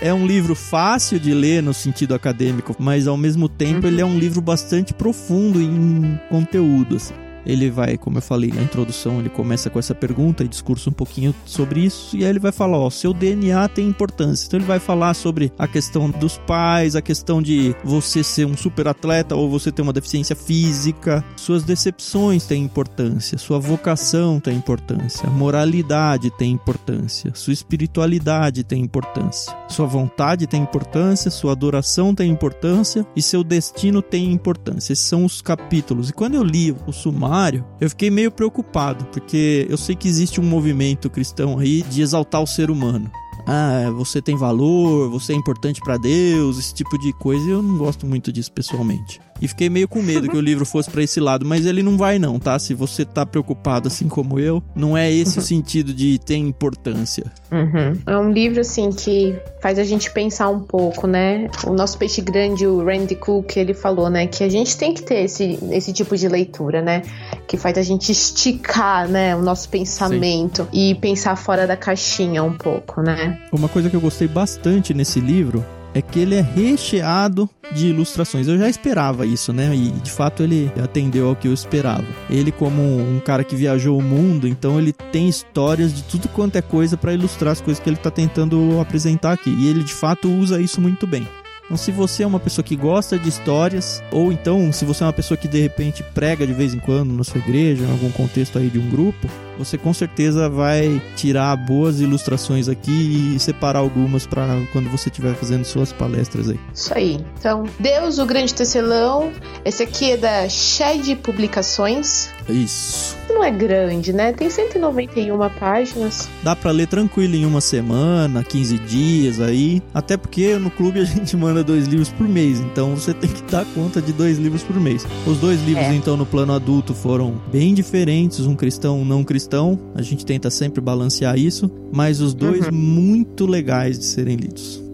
é 0.09 0.13
um 0.13 0.25
livro 0.25 0.55
fácil 0.55 1.19
de 1.19 1.33
ler 1.33 1.63
no 1.63 1.73
sentido 1.73 2.13
acadêmico, 2.13 2.75
mas 2.79 3.07
ao 3.07 3.17
mesmo 3.17 3.47
tempo 3.49 3.87
uhum. 3.87 3.93
ele 3.93 4.01
é 4.01 4.05
um 4.05 4.17
livro 4.17 4.41
bastante 4.41 4.93
profundo 4.93 5.61
em 5.61 6.19
conteúdo, 6.29 6.97
assim 6.97 7.24
ele 7.45 7.69
vai, 7.69 7.97
como 7.97 8.17
eu 8.17 8.21
falei 8.21 8.51
na 8.51 8.61
introdução, 8.61 9.19
ele 9.19 9.29
começa 9.29 9.69
com 9.69 9.79
essa 9.79 9.93
pergunta 9.93 10.43
e 10.43 10.47
discurso 10.47 10.89
um 10.89 10.93
pouquinho 10.93 11.33
sobre 11.45 11.81
isso, 11.81 12.15
e 12.15 12.23
aí 12.23 12.29
ele 12.29 12.39
vai 12.39 12.51
falar, 12.51 12.77
ó, 12.77 12.89
seu 12.89 13.13
DNA 13.13 13.67
tem 13.69 13.87
importância. 13.87 14.47
Então 14.47 14.59
ele 14.59 14.67
vai 14.67 14.79
falar 14.79 15.13
sobre 15.13 15.51
a 15.57 15.67
questão 15.67 16.09
dos 16.09 16.37
pais, 16.37 16.95
a 16.95 17.01
questão 17.01 17.41
de 17.41 17.75
você 17.83 18.23
ser 18.23 18.45
um 18.45 18.57
super 18.57 18.87
atleta 18.87 19.35
ou 19.35 19.49
você 19.49 19.71
ter 19.71 19.81
uma 19.81 19.93
deficiência 19.93 20.35
física, 20.35 21.23
suas 21.35 21.63
decepções 21.63 22.45
têm 22.45 22.63
importância, 22.63 23.37
sua 23.37 23.59
vocação 23.59 24.39
tem 24.39 24.55
importância, 24.55 25.29
moralidade 25.29 26.29
tem 26.31 26.51
importância, 26.51 27.31
sua 27.35 27.53
espiritualidade 27.53 28.63
tem 28.63 28.81
importância, 28.81 29.55
sua 29.67 29.85
vontade 29.85 30.47
tem 30.47 30.61
importância, 30.61 31.29
sua 31.31 31.51
adoração 31.51 32.13
tem 32.15 32.29
importância 32.29 33.05
e 33.15 33.21
seu 33.21 33.43
destino 33.43 34.01
tem 34.01 34.31
importância. 34.31 34.93
Esses 34.93 35.05
são 35.05 35.25
os 35.25 35.41
capítulos. 35.41 36.09
E 36.09 36.13
quando 36.13 36.35
eu 36.35 36.43
li 36.43 36.75
o 36.85 36.91
sumário 36.91 37.34
eu 37.81 37.89
fiquei 37.89 38.09
meio 38.09 38.31
preocupado, 38.31 39.05
porque 39.05 39.67
eu 39.69 39.77
sei 39.77 39.95
que 39.95 40.07
existe 40.07 40.39
um 40.39 40.43
movimento 40.43 41.09
cristão 41.09 41.59
aí 41.59 41.81
de 41.83 42.01
exaltar 42.01 42.41
o 42.41 42.47
ser 42.47 42.71
humano 42.71 43.11
ah, 43.45 43.91
você 43.91 44.21
tem 44.21 44.35
valor, 44.35 45.09
você 45.09 45.33
é 45.33 45.35
importante 45.35 45.79
para 45.81 45.97
Deus, 45.97 46.57
esse 46.57 46.73
tipo 46.73 46.97
de 46.97 47.13
coisa. 47.13 47.47
Eu 47.47 47.61
não 47.61 47.77
gosto 47.77 48.05
muito 48.05 48.31
disso 48.31 48.51
pessoalmente. 48.51 49.21
E 49.41 49.47
fiquei 49.47 49.69
meio 49.69 49.87
com 49.87 50.01
medo 50.01 50.29
que 50.29 50.37
o 50.37 50.41
livro 50.41 50.65
fosse 50.65 50.89
para 50.89 51.03
esse 51.03 51.19
lado, 51.19 51.45
mas 51.45 51.65
ele 51.65 51.83
não 51.83 51.97
vai 51.97 52.17
não, 52.17 52.39
tá? 52.39 52.57
Se 52.57 52.73
você 52.73 53.03
tá 53.03 53.25
preocupado 53.25 53.87
assim 53.87 54.07
como 54.07 54.39
eu, 54.39 54.63
não 54.75 54.97
é 54.97 55.11
esse 55.11 55.37
o 55.37 55.41
uhum. 55.41 55.47
sentido 55.47 55.93
de 55.93 56.17
ter 56.19 56.37
importância. 56.37 57.25
Uhum. 57.51 57.93
É 58.05 58.17
um 58.17 58.31
livro 58.31 58.61
assim 58.61 58.91
que 58.91 59.35
faz 59.61 59.77
a 59.77 59.83
gente 59.83 60.11
pensar 60.11 60.49
um 60.49 60.59
pouco, 60.59 61.07
né? 61.07 61.49
O 61.65 61.73
nosso 61.73 61.97
peixe 61.97 62.21
grande, 62.21 62.65
o 62.65 62.83
Randy 62.83 63.15
Cook, 63.15 63.57
ele 63.57 63.73
falou, 63.73 64.09
né, 64.09 64.27
que 64.27 64.43
a 64.43 64.49
gente 64.49 64.77
tem 64.77 64.93
que 64.93 65.01
ter 65.01 65.23
esse, 65.23 65.59
esse 65.71 65.91
tipo 65.91 66.15
de 66.15 66.27
leitura, 66.27 66.81
né? 66.81 67.01
Que 67.47 67.57
faz 67.57 67.77
a 67.77 67.81
gente 67.81 68.11
esticar, 68.11 69.07
né, 69.07 69.35
o 69.35 69.41
nosso 69.41 69.69
pensamento 69.69 70.67
Sim. 70.71 70.91
e 70.91 70.95
pensar 70.95 71.35
fora 71.35 71.67
da 71.67 71.75
caixinha 71.75 72.43
um 72.43 72.53
pouco, 72.53 73.01
né? 73.01 73.39
Uma 73.51 73.67
coisa 73.67 73.89
que 73.89 73.95
eu 73.95 74.01
gostei 74.01 74.27
bastante 74.27 74.93
nesse 74.93 75.19
livro 75.19 75.63
é 75.95 76.01
que 76.01 76.19
ele 76.19 76.35
é 76.35 76.41
recheado 76.41 77.49
de 77.73 77.87
ilustrações. 77.87 78.47
Eu 78.47 78.57
já 78.57 78.67
esperava 78.67 79.25
isso, 79.25 79.53
né? 79.53 79.73
E 79.73 79.89
de 79.91 80.11
fato 80.11 80.43
ele 80.43 80.69
atendeu 80.83 81.29
ao 81.29 81.35
que 81.35 81.47
eu 81.47 81.53
esperava. 81.53 82.05
Ele, 82.29 82.51
como 82.51 82.81
um 82.81 83.19
cara 83.21 83.45
que 83.45 83.55
viajou 83.55 83.97
o 83.97 84.03
mundo, 84.03 84.45
então 84.45 84.77
ele 84.77 84.91
tem 84.91 85.29
histórias 85.29 85.93
de 85.93 86.03
tudo 86.03 86.27
quanto 86.27 86.57
é 86.57 86.61
coisa 86.61 86.97
para 86.97 87.13
ilustrar 87.13 87.53
as 87.53 87.61
coisas 87.61 87.81
que 87.81 87.89
ele 87.89 87.95
está 87.95 88.11
tentando 88.11 88.79
apresentar 88.81 89.31
aqui. 89.31 89.49
E 89.49 89.67
ele 89.69 89.83
de 89.83 89.93
fato 89.93 90.29
usa 90.29 90.59
isso 90.59 90.81
muito 90.81 91.07
bem. 91.07 91.25
Então, 91.65 91.77
se 91.77 91.91
você 91.91 92.21
é 92.21 92.27
uma 92.27 92.39
pessoa 92.39 92.63
que 92.63 92.75
gosta 92.75 93.17
de 93.17 93.27
histórias, 93.27 94.03
ou 94.11 94.31
então 94.31 94.71
se 94.71 94.85
você 94.85 95.03
é 95.03 95.07
uma 95.07 95.13
pessoa 95.13 95.35
que 95.35 95.47
de 95.47 95.59
repente 95.59 96.03
prega 96.13 96.45
de 96.45 96.53
vez 96.53 96.75
em 96.75 96.79
quando 96.79 97.11
na 97.11 97.23
sua 97.23 97.39
igreja, 97.39 97.83
em 97.83 97.91
algum 97.91 98.11
contexto 98.11 98.59
aí 98.59 98.69
de 98.69 98.77
um 98.77 98.87
grupo, 98.87 99.27
você 99.57 99.77
com 99.77 99.93
certeza 99.93 100.49
vai 100.49 101.01
tirar 101.15 101.55
boas 101.55 101.99
ilustrações 102.01 102.67
aqui 102.67 103.35
e 103.35 103.39
separar 103.39 103.79
algumas 103.79 104.25
para 104.25 104.45
quando 104.71 104.89
você 104.89 105.09
estiver 105.09 105.35
fazendo 105.35 105.63
suas 105.65 105.91
palestras 105.91 106.49
aí. 106.49 106.59
Isso 106.73 106.93
aí. 106.93 107.25
Então, 107.37 107.63
Deus, 107.79 108.19
o 108.19 108.25
Grande 108.25 108.53
Tecelão. 108.53 109.31
Esse 109.63 109.83
aqui 109.83 110.11
é 110.11 110.17
da 110.17 110.49
Shed 110.49 111.15
Publicações. 111.17 112.29
Isso. 112.49 113.15
Não 113.29 113.43
é 113.43 113.51
grande, 113.51 114.13
né? 114.13 114.31
Tem 114.31 114.49
191 114.49 115.49
páginas. 115.59 116.29
Dá 116.43 116.55
para 116.55 116.71
ler 116.71 116.87
tranquilo 116.87 117.35
em 117.35 117.45
uma 117.45 117.59
semana, 117.59 118.43
15 118.43 118.77
dias 118.79 119.41
aí. 119.41 119.81
Até 119.93 120.15
porque 120.15 120.55
no 120.55 120.69
clube 120.69 120.99
a 120.99 121.03
gente 121.05 121.35
manda 121.35 121.63
dois 121.63 121.87
livros 121.87 122.09
por 122.09 122.27
mês, 122.27 122.59
então 122.59 122.95
você 122.95 123.13
tem 123.13 123.29
que 123.29 123.41
dar 123.51 123.65
conta 123.73 124.01
de 124.01 124.13
dois 124.13 124.37
livros 124.37 124.63
por 124.63 124.79
mês. 124.79 125.05
Os 125.25 125.37
dois 125.39 125.61
livros, 125.63 125.85
é. 125.85 125.95
então, 125.95 126.15
no 126.15 126.25
plano 126.25 126.53
adulto 126.53 126.93
foram 126.93 127.41
bem 127.51 127.73
diferentes, 127.73 128.41
um 128.41 128.55
cristão, 128.55 129.01
um 129.01 129.05
não 129.05 129.23
cristão. 129.23 129.44
A 129.93 130.01
gente 130.01 130.25
tenta 130.25 130.49
sempre 130.49 130.81
balancear 130.81 131.37
isso, 131.37 131.69
mas 131.93 132.21
os 132.21 132.33
dois 132.33 132.65
uhum. 132.67 132.73
muito 132.73 133.45
legais 133.45 133.99
de 133.99 134.05
serem 134.05 134.35
lidos. 134.35 134.85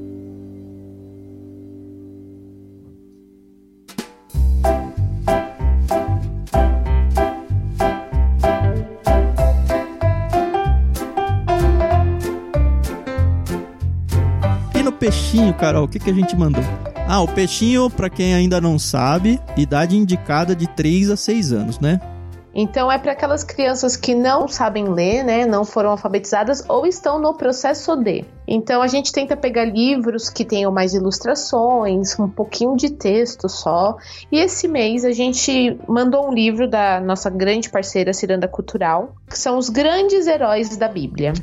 peixinho, 15.02 15.52
Carol, 15.56 15.86
o 15.86 15.88
que, 15.88 15.98
que 15.98 16.12
a 16.12 16.14
gente 16.14 16.36
mandou? 16.36 16.64
Ah, 17.08 17.22
o 17.22 17.28
peixinho, 17.28 17.90
para 17.90 18.10
quem 18.10 18.36
ainda 18.36 18.62
não 18.62 18.78
sabe, 18.78 19.42
idade 19.58 19.98
indicada 19.98 20.56
de 20.56 20.68
3 20.68 21.10
a 21.10 21.18
6 21.18 21.52
anos, 21.52 21.80
né? 21.80 22.00
Então 22.54 22.92
é 22.92 22.98
para 22.98 23.14
aquelas 23.14 23.44
crianças 23.44 23.96
que 23.96 24.14
não 24.14 24.48
sabem 24.48 24.90
ler, 24.90 25.24
né, 25.24 25.46
não 25.46 25.64
foram 25.64 25.92
alfabetizadas 25.92 26.64
ou 26.68 26.86
estão 26.86 27.20
no 27.20 27.34
processo 27.34 27.96
de. 27.96 28.26
Então 28.48 28.82
a 28.82 28.88
gente 28.88 29.12
tenta 29.12 29.38
pegar 29.38 29.66
livros 29.66 30.30
que 30.30 30.44
tenham 30.44 30.72
mais 30.72 30.94
ilustrações, 30.94 32.20
um 32.20 32.28
pouquinho 32.28 32.76
de 32.76 32.90
texto 32.90 33.48
só. 33.48 33.96
E 34.32 34.40
esse 34.40 34.68
mês 34.68 35.06
a 35.06 35.12
gente 35.12 35.80
mandou 35.88 36.28
um 36.28 36.34
livro 36.34 36.68
da 36.68 37.00
nossa 37.00 37.30
grande 37.30 37.70
parceira 37.70 38.14
Ciranda 38.14 38.48
Cultural, 38.48 39.16
que 39.30 39.40
são 39.40 39.58
os 39.58 39.70
grandes 39.70 40.28
heróis 40.28 40.76
da 40.76 40.88
Bíblia. 40.88 41.34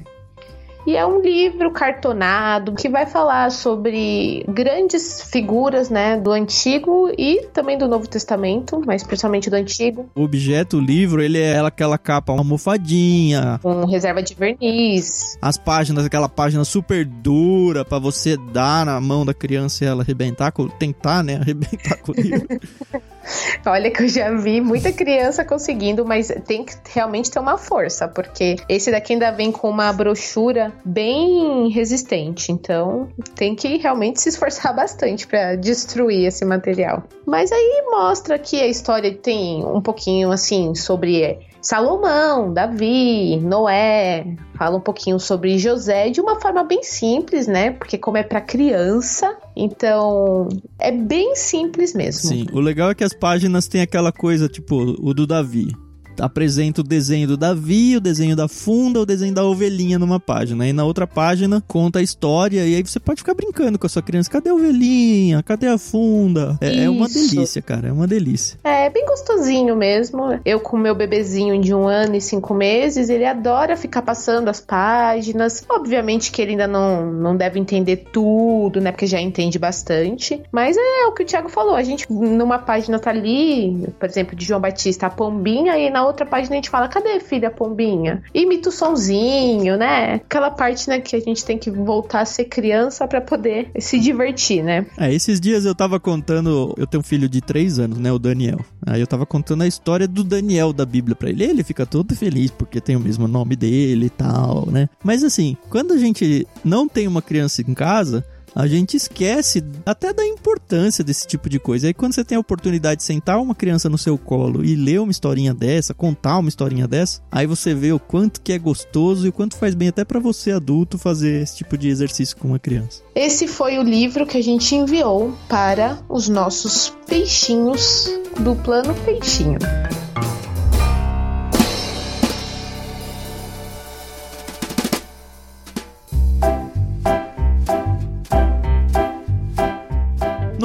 E 0.87 0.97
é 0.97 1.05
um 1.05 1.21
livro 1.21 1.71
cartonado 1.71 2.73
que 2.73 2.89
vai 2.89 3.07
falar 3.07 3.51
sobre 3.51 4.45
grandes 4.49 5.23
figuras, 5.23 5.91
né, 5.91 6.17
do 6.17 6.33
Antigo 6.33 7.13
e 7.17 7.47
também 7.53 7.77
do 7.77 7.87
Novo 7.87 8.09
Testamento, 8.09 8.81
mas 8.87 9.03
principalmente 9.03 9.51
do 9.51 9.57
Antigo. 9.57 10.09
O 10.15 10.23
objeto, 10.23 10.79
o 10.79 10.81
livro, 10.81 11.23
ele 11.23 11.39
é 11.39 11.59
aquela 11.59 11.99
capa 11.99 12.33
uma 12.33 12.41
almofadinha. 12.41 13.59
Com 13.63 13.85
reserva 13.85 14.23
de 14.23 14.35
verniz. 14.35 15.37
As 15.43 15.59
páginas, 15.59 16.07
aquela 16.07 16.29
página 16.29 16.65
super 16.65 17.05
dura 17.05 17.85
para 17.85 17.99
você 17.99 18.37
dar 18.37 18.87
na 18.87 19.01
mão 19.01 19.27
da 19.27 19.35
criança 19.35 19.85
e 19.85 19.87
ela 19.87 20.03
arrebentar, 20.03 20.53
tentar, 20.79 21.23
né, 21.23 21.37
arrebentar 21.41 21.99
com 21.99 22.13
o 22.13 22.15
livro. 22.15 22.47
Olha 23.67 23.91
que 23.91 24.05
eu 24.05 24.09
já 24.09 24.35
vi 24.35 24.61
muita 24.61 24.93
criança 24.93 25.45
conseguindo, 25.45 26.05
mas 26.05 26.33
tem 26.47 26.65
que 26.65 26.75
realmente 26.95 27.31
ter 27.31 27.39
uma 27.39 27.59
força, 27.59 28.09
porque 28.09 28.57
esse 28.69 28.91
daqui 28.91 29.13
ainda 29.13 29.31
vem 29.31 29.53
com 29.53 29.69
uma 29.69 29.93
brochura 29.93 30.73
bem 30.85 31.69
resistente, 31.69 32.53
então 32.53 33.09
tem 33.35 33.55
que 33.55 33.77
realmente 33.77 34.21
se 34.21 34.29
esforçar 34.29 34.75
bastante 34.77 35.27
para 35.27 35.57
destruir 35.57 36.27
esse 36.27 36.45
material. 36.45 37.05
Mas 37.27 37.53
aí 37.53 37.85
mostra 37.91 38.39
que 38.39 38.61
a 38.61 38.67
história 38.67 39.15
tem 39.15 39.65
um 39.65 39.81
pouquinho 39.81 40.31
assim 40.31 40.75
sobre 40.75 41.39
Salomão, 41.61 42.53
Davi, 42.53 43.37
Noé, 43.41 44.37
fala 44.57 44.77
um 44.77 44.81
pouquinho 44.81 45.19
sobre 45.19 45.59
José 45.59 46.09
de 46.09 46.21
uma 46.21 46.41
forma 46.41 46.65
bem 46.65 46.83
simples, 46.83 47.47
né? 47.47 47.73
Porque 47.73 47.99
como 47.99 48.17
é 48.17 48.23
para 48.23 48.41
criança, 48.41 49.37
então 49.57 50.49
é 50.79 50.91
bem 50.91 51.35
simples 51.35 51.95
mesmo. 51.95 52.29
Sim, 52.29 52.47
o 52.53 52.61
legal 52.61 52.91
é 52.91 52.95
que 52.95 53.05
as 53.05 53.13
páginas 53.13 53.67
têm 53.67 53.83
aquela 53.83 54.13
coisa 54.13 54.49
tipo 54.49 54.77
o 54.77 55.13
do 55.13 55.27
Davi 55.27 55.75
apresenta 56.21 56.81
o 56.81 56.85
desenho 56.85 57.29
do 57.29 57.37
Davi, 57.37 57.97
o 57.97 58.01
desenho 58.01 58.37
da 58.37 58.49
funda, 58.49 59.01
o 59.01 59.07
desenho 59.07 59.35
da 59.35 59.45
ovelhinha 59.45 59.99
numa 59.99 60.21
página. 60.21 60.67
E 60.67 60.73
na 60.73 60.85
outra 60.85 61.07
página 61.07 61.63
conta 61.67 61.99
a 61.99 62.03
história 62.03 62.67
e 62.67 62.75
aí 62.75 62.83
você 62.83 63.01
pode 63.01 63.21
ficar 63.21 63.35
brincando 63.35 63.79
com 63.79 63.87
a 63.87 63.91
sua 63.91 64.03
criança. 64.03 64.31
Cadê 64.31 64.51
a 64.51 64.55
ovelhinha? 64.55 65.43
Cadê 65.43 65.69
a 65.69 65.79
funda? 65.79 66.57
É, 66.61 66.85
é 66.85 66.91
uma 66.91 67.09
delícia, 67.09 67.63
cara. 67.63 67.89
É 67.89 67.93
uma 67.93 68.07
delícia. 68.07 68.59
É 68.65 68.91
bem 68.91 69.07
gostosinho 69.07 69.77
mesmo. 69.77 70.39
Eu 70.45 70.61
com 70.61 70.77
meu 70.77 70.95
bebezinho 70.95 71.61
de 71.61 71.75
um 71.75 71.87
ano 71.87 72.17
e 72.17 72.21
cinco 72.21 72.55
meses, 72.55 73.09
ele 73.09 73.25
adora 73.25 73.77
ficar 73.77 74.03
passando 74.03 74.49
as 74.49 74.61
páginas. 74.61 75.65
Obviamente 75.69 76.31
que 76.31 76.43
ele 76.43 76.53
ainda 76.53 76.67
não, 76.67 77.13
não 77.13 77.37
deve 77.37 77.59
entender 77.59 78.09
tudo, 78.13 78.81
né? 78.81 78.91
Porque 78.91 79.07
já 79.07 79.21
entende 79.21 79.59
bastante. 79.59 80.43
Mas 80.51 80.77
é 80.77 81.07
o 81.07 81.13
que 81.13 81.23
o 81.23 81.27
Thiago 81.27 81.49
falou. 81.49 81.75
A 81.75 81.83
gente, 81.83 82.11
numa 82.11 82.59
página 82.59 82.99
tá 82.99 83.11
ali, 83.11 83.89
por 83.99 84.09
exemplo, 84.09 84.37
de 84.37 84.45
João 84.45 84.61
Batista, 84.61 85.07
a 85.07 85.11
pombinha, 85.11 85.79
e 85.79 85.91
na 85.91 86.08
outra 86.09 86.27
página 86.27 86.55
a 86.55 86.57
gente 86.57 86.71
fala, 86.71 86.89
cadê 86.89 87.21
filha 87.21 87.51
pombinha? 87.51 88.23
Imita 88.35 88.69
o 88.69 88.73
sonzinho, 88.73 89.77
né? 89.77 90.15
Aquela 90.15 90.51
parte, 90.51 90.89
né, 90.89 91.01
que 91.01 91.15
a 91.15 91.21
gente 91.21 91.45
tem 91.45 91.59
que 91.59 91.71
voltar 91.71 92.21
a 92.21 92.25
ser 92.25 92.45
criança 92.45 93.07
para 93.07 93.21
poder 93.21 93.71
se 93.79 93.99
divertir, 93.99 94.63
né? 94.63 94.87
É, 94.97 95.13
esses 95.13 95.41
dias 95.41 95.65
eu 95.65 95.75
tava 95.75 96.01
contando, 96.01 96.75
eu 96.77 96.87
tenho 96.87 97.01
um 97.01 97.05
filho 97.05 97.29
de 97.29 97.41
três 97.41 97.79
anos, 97.79 97.99
né, 97.99 98.11
o 98.13 98.19
Daniel. 98.19 98.59
Aí 98.87 99.01
eu 99.01 99.07
tava 99.07 99.27
contando 99.27 99.63
a 99.63 99.67
história 99.67 100.09
do 100.09 100.25
Daniel 100.25 100.73
da 100.73 100.85
Bíblia 100.85 101.15
para 101.15 101.31
ele. 101.31 101.45
Ele 101.45 101.63
fica 101.63 101.87
todo 101.87 102.15
feliz 102.15 102.51
porque 102.51 102.81
tem 102.81 102.97
o 102.97 103.01
mesmo 103.01 103.29
nome 103.29 103.55
dele 103.55 104.07
e 104.07 104.11
tal, 104.11 104.67
né? 104.71 104.89
Mas 105.03 105.23
assim, 105.23 105.57
quando 105.69 105.93
a 105.93 105.99
gente 105.99 106.47
não 106.65 106.89
tem 106.89 107.07
uma 107.07 107.23
criança 107.23 107.63
em 107.63 107.75
casa, 107.75 108.25
a 108.59 108.67
gente 108.67 108.97
esquece 108.97 109.63
até 109.87 110.13
da 110.13 110.27
importância 110.27 111.05
desse 111.05 111.29
tipo 111.29 111.49
de 111.49 111.61
coisa. 111.61 111.87
Aí 111.87 111.95
quando 111.95 112.13
você 112.13 112.25
tem 112.25 112.35
a 112.35 112.41
oportunidade 112.41 112.97
de 112.97 113.05
sentar 113.05 113.41
uma 113.41 113.55
criança 113.55 113.89
no 113.89 113.97
seu 113.97 114.19
colo 114.19 114.65
e 114.65 114.75
ler 114.75 115.01
uma 115.01 115.13
historinha 115.13 115.55
dessa, 115.55 115.95
contar 115.95 116.39
uma 116.39 116.49
historinha 116.49 116.89
dessa, 116.89 117.23
aí 117.31 117.47
você 117.47 117.73
vê 117.73 117.93
o 117.93 118.01
quanto 118.01 118.41
que 118.41 118.53
é 118.53 118.59
gostoso 118.59 119.25
e 119.25 119.29
o 119.29 119.33
quanto 119.33 119.57
faz 119.57 119.77
bem 119.77 119.87
até 119.87 120.05
para 120.05 120.19
você 120.19 120.51
adulto 120.51 120.99
fazer 120.99 121.41
esse 121.41 121.59
tipo 121.59 121.79
de 121.79 121.89
exercício 121.89 122.37
com 122.37 122.49
uma 122.49 122.59
criança. 122.59 123.01
Esse 123.15 123.47
foi 123.47 123.79
o 123.79 123.83
livro 123.83 124.27
que 124.27 124.37
a 124.37 124.43
gente 124.43 124.75
enviou 124.75 125.33
para 125.49 125.97
os 126.09 126.29
nossos 126.29 126.93
peixinhos 127.07 128.11
do 128.41 128.57
plano 128.57 128.93
Peixinho. 129.05 129.59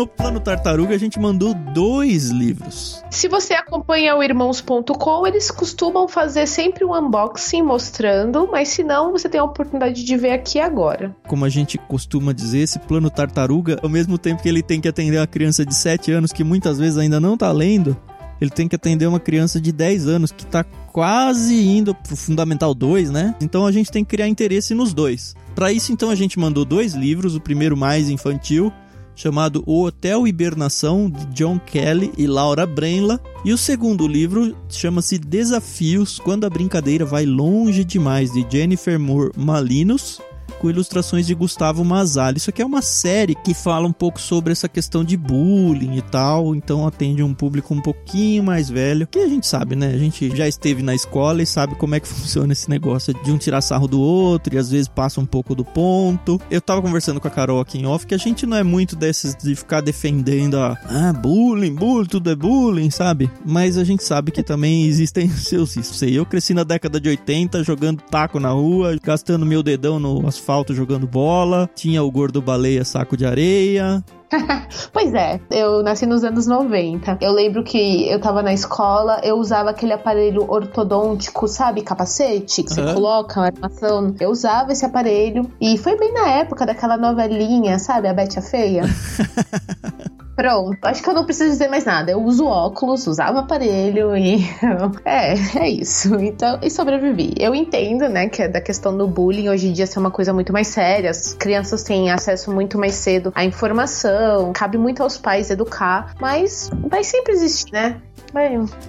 No 0.04 0.08
Plano 0.08 0.42
Tartaruga 0.42 0.94
a 0.94 0.98
gente 0.98 1.18
mandou 1.18 1.54
dois 1.54 2.30
livros. 2.30 3.02
Se 3.10 3.30
você 3.30 3.54
acompanha 3.54 4.14
o 4.18 4.22
irmãos.com, 4.22 5.26
eles 5.26 5.50
costumam 5.50 6.10
fazer 6.10 6.46
sempre 6.46 6.84
um 6.84 6.94
unboxing 6.94 7.62
mostrando, 7.62 8.50
mas 8.52 8.68
se 8.68 8.84
não, 8.84 9.14
você 9.14 9.30
tem 9.30 9.40
a 9.40 9.46
oportunidade 9.46 10.04
de 10.04 10.18
ver 10.18 10.32
aqui 10.32 10.60
agora. 10.60 11.16
Como 11.26 11.46
a 11.46 11.50
gente 11.50 11.78
costuma 11.78 12.34
dizer, 12.34 12.60
esse 12.60 12.80
Plano 12.80 13.10
Tartaruga, 13.10 13.80
ao 13.82 13.88
mesmo 13.88 14.18
tempo 14.18 14.44
que 14.44 14.50
ele 14.50 14.62
tem 14.62 14.82
que 14.82 14.90
atender 14.90 15.20
uma 15.20 15.26
criança 15.26 15.66
de 15.66 15.74
7 15.74 16.12
anos 16.12 16.34
que 16.34 16.44
muitas 16.44 16.78
vezes 16.78 16.98
ainda 16.98 17.18
não 17.18 17.38
tá 17.38 17.50
lendo, 17.54 17.96
ele 18.42 18.52
tem 18.52 18.68
que 18.68 18.76
atender 18.76 19.08
uma 19.08 19.22
criança 19.22 19.62
de 19.62 19.72
10 19.72 20.06
anos 20.06 20.34
que 20.34 20.46
tá 20.46 20.66
quase 20.92 21.66
indo 21.66 21.96
pro 21.96 22.18
Fundamental 22.18 22.74
2, 22.76 23.10
né? 23.10 23.36
Então 23.40 23.66
a 23.66 23.72
gente 23.72 23.90
tem 23.90 24.04
que 24.04 24.10
criar 24.10 24.28
interesse 24.28 24.74
nos 24.74 24.94
dois. 24.94 25.34
Para 25.56 25.72
isso, 25.72 25.94
então, 25.94 26.10
a 26.10 26.16
gente 26.16 26.38
mandou 26.38 26.66
dois 26.66 26.94
livros, 26.94 27.36
o 27.36 27.40
primeiro 27.40 27.78
mais 27.78 28.10
infantil 28.10 28.74
chamado 29.16 29.64
O 29.66 29.84
Hotel 29.84 30.28
Hibernação, 30.28 31.10
de 31.10 31.26
John 31.28 31.60
Kelly 31.60 32.12
e 32.18 32.28
Laura 32.28 32.66
Brenla. 32.66 33.20
E 33.46 33.54
o 33.54 33.58
segundo 33.58 34.08
livro 34.08 34.56
chama-se 34.70 35.18
Desafios 35.18 36.20
Quando 36.20 36.46
a 36.46 36.50
Brincadeira 36.50 37.06
Vai 37.06 37.26
Longe 37.26 37.84
Demais, 37.84 38.32
de 38.32 38.46
Jennifer 38.50 39.00
Moore 39.00 39.32
Malinos 39.38 40.22
com 40.60 40.70
ilustrações 40.70 41.28
de 41.28 41.34
Gustavo 41.34 41.84
Mazali. 41.84 42.38
Isso 42.38 42.50
aqui 42.50 42.62
é 42.62 42.66
uma 42.66 42.82
série 42.82 43.36
que 43.36 43.54
fala 43.54 43.88
um 43.88 43.94
pouco 43.94 44.20
sobre 44.20 44.52
essa 44.52 44.70
questão 44.70 45.04
de 45.04 45.18
bullying 45.18 45.98
e 45.98 46.02
tal, 46.02 46.56
então 46.56 46.88
atende 46.88 47.24
um 47.24 47.34
público 47.34 47.74
um 47.74 47.82
pouquinho 47.82 48.44
mais 48.44 48.70
velho, 48.70 49.08
que 49.08 49.20
a 49.20 49.28
gente 49.28 49.48
sabe, 49.48 49.76
né? 49.76 49.88
A 49.94 49.98
gente 49.98 50.36
já 50.36 50.48
esteve 50.48 50.82
na 50.82 50.96
escola 50.96 51.42
e 51.42 51.46
sabe 51.46 51.76
como 51.76 51.96
é 51.96 52.00
que 52.00 52.08
funciona 52.10 52.54
esse 52.54 52.70
negócio 52.70 53.14
de 53.24 53.32
um 53.32 53.38
tirar 53.38 53.62
sarro 53.62 53.88
do 53.88 54.02
outro 54.02 54.56
e 54.56 54.58
às 54.58 54.70
vezes 54.70 54.88
passa 54.88 55.20
um 55.20 55.26
pouco 55.26 55.56
do 55.56 55.66
ponto. 55.66 56.40
Eu 56.50 56.62
tava 56.62 56.82
conversando 56.82 57.20
com 57.20 57.28
a 57.28 57.32
Carol 57.32 57.60
aqui 57.60 57.78
em 57.78 57.86
off 57.86 58.06
que 58.06 58.16
a 58.16 58.18
gente 58.18 58.46
não 58.46 58.58
é 58.58 58.64
muito 58.64 58.96
desses 58.96 59.36
de 59.36 59.56
ficar 59.56 59.82
defendendo 59.82 60.58
a 60.58 60.78
ah, 60.86 61.14
bullying, 61.14 61.74
bullying, 61.74 62.08
tudo 62.08 62.30
é 62.30 62.36
bullying, 62.36 62.90
sabe? 62.90 63.30
Mas 63.46 63.78
a 63.78 63.84
gente 63.84 64.04
sabe 64.04 64.32
que 64.32 64.44
também 64.44 64.86
existem 64.86 65.30
seus 65.30 65.76
riscos. 65.76 66.02
Eu 66.02 66.26
cresci 66.26 66.54
na 66.54 66.64
década 66.64 67.00
de 67.00 67.10
80 67.10 67.64
jogando 67.64 68.02
taco 68.02 68.40
na 68.40 68.50
rua, 68.50 68.98
gastando 69.02 69.46
meu 69.46 69.64
dedão 69.64 70.00
no 70.00 70.28
asfalto 70.34 70.74
jogando 70.74 71.08
bola, 71.08 71.70
tinha 71.76 72.04
o 72.04 72.12
gordo 72.12 72.42
baleia 72.42 72.84
saco 72.84 73.16
de 73.16 73.26
areia, 73.26 74.04
pois 74.92 75.14
é, 75.14 75.40
eu 75.50 75.84
nasci 75.84 76.06
nos 76.06 76.24
anos 76.24 76.48
90. 76.48 77.18
Eu 77.22 77.32
lembro 77.32 77.64
que 77.64 78.10
eu 78.10 78.20
tava 78.20 78.42
na 78.42 78.54
escola, 78.54 79.22
eu 79.24 79.38
usava 79.38 79.70
aquele 79.70 79.94
aparelho 79.94 80.50
ortodôntico, 80.50 81.48
sabe? 81.48 81.82
Capacete 81.82 82.64
que 82.64 82.70
uhum. 82.70 82.88
você 82.88 82.94
coloca, 82.94 83.40
uma 83.40 83.46
armação. 83.48 84.16
Eu 84.20 84.32
usava 84.32 84.72
esse 84.72 84.86
aparelho 84.86 85.50
e 85.62 85.78
foi 85.78 85.98
bem 85.98 86.14
na 86.14 86.30
época 86.30 86.66
daquela 86.66 86.98
novelinha, 86.98 87.78
sabe? 87.80 88.08
A 88.08 88.14
Bete 88.14 88.40
a 88.40 88.42
Feia. 88.42 88.84
Pronto, 90.36 90.78
acho 90.84 91.04
que 91.04 91.10
eu 91.10 91.14
não 91.14 91.26
preciso 91.26 91.52
dizer 91.52 91.68
mais 91.68 91.86
nada. 91.86 92.12
Eu 92.12 92.22
uso 92.24 92.46
óculos, 92.46 93.06
usava 93.06 93.40
aparelho 93.40 94.16
e. 94.18 94.44
é, 95.06 95.34
é 95.60 95.70
isso. 95.70 96.16
Então, 96.16 96.60
e 96.62 96.70
sobrevivi. 96.70 97.34
Eu 97.38 97.54
entendo, 97.54 98.10
né, 98.10 98.28
que 98.28 98.42
é 98.42 98.48
da 98.48 98.60
questão 98.60 98.96
do 98.98 99.08
bullying 99.08 99.50
hoje 99.50 99.68
em 99.68 99.74
dia 99.74 99.86
ser 99.86 100.00
uma 100.00 100.12
coisa 100.12 100.34
muito 100.34 100.52
mais 100.52 100.68
séria. 100.68 101.12
As 101.12 101.34
crianças 101.34 101.84
têm 101.84 102.12
acesso 102.12 102.52
muito 102.52 102.78
mais 102.78 102.96
cedo 102.96 103.32
à 103.36 103.46
informação, 103.46 104.52
cabe 104.54 104.78
muito 104.78 105.04
aos 105.04 105.18
pais 105.18 105.52
educar, 105.52 106.16
mas 106.20 106.70
vai 106.88 107.04
sempre 107.04 107.34
existir, 107.34 107.72
né? 107.72 108.02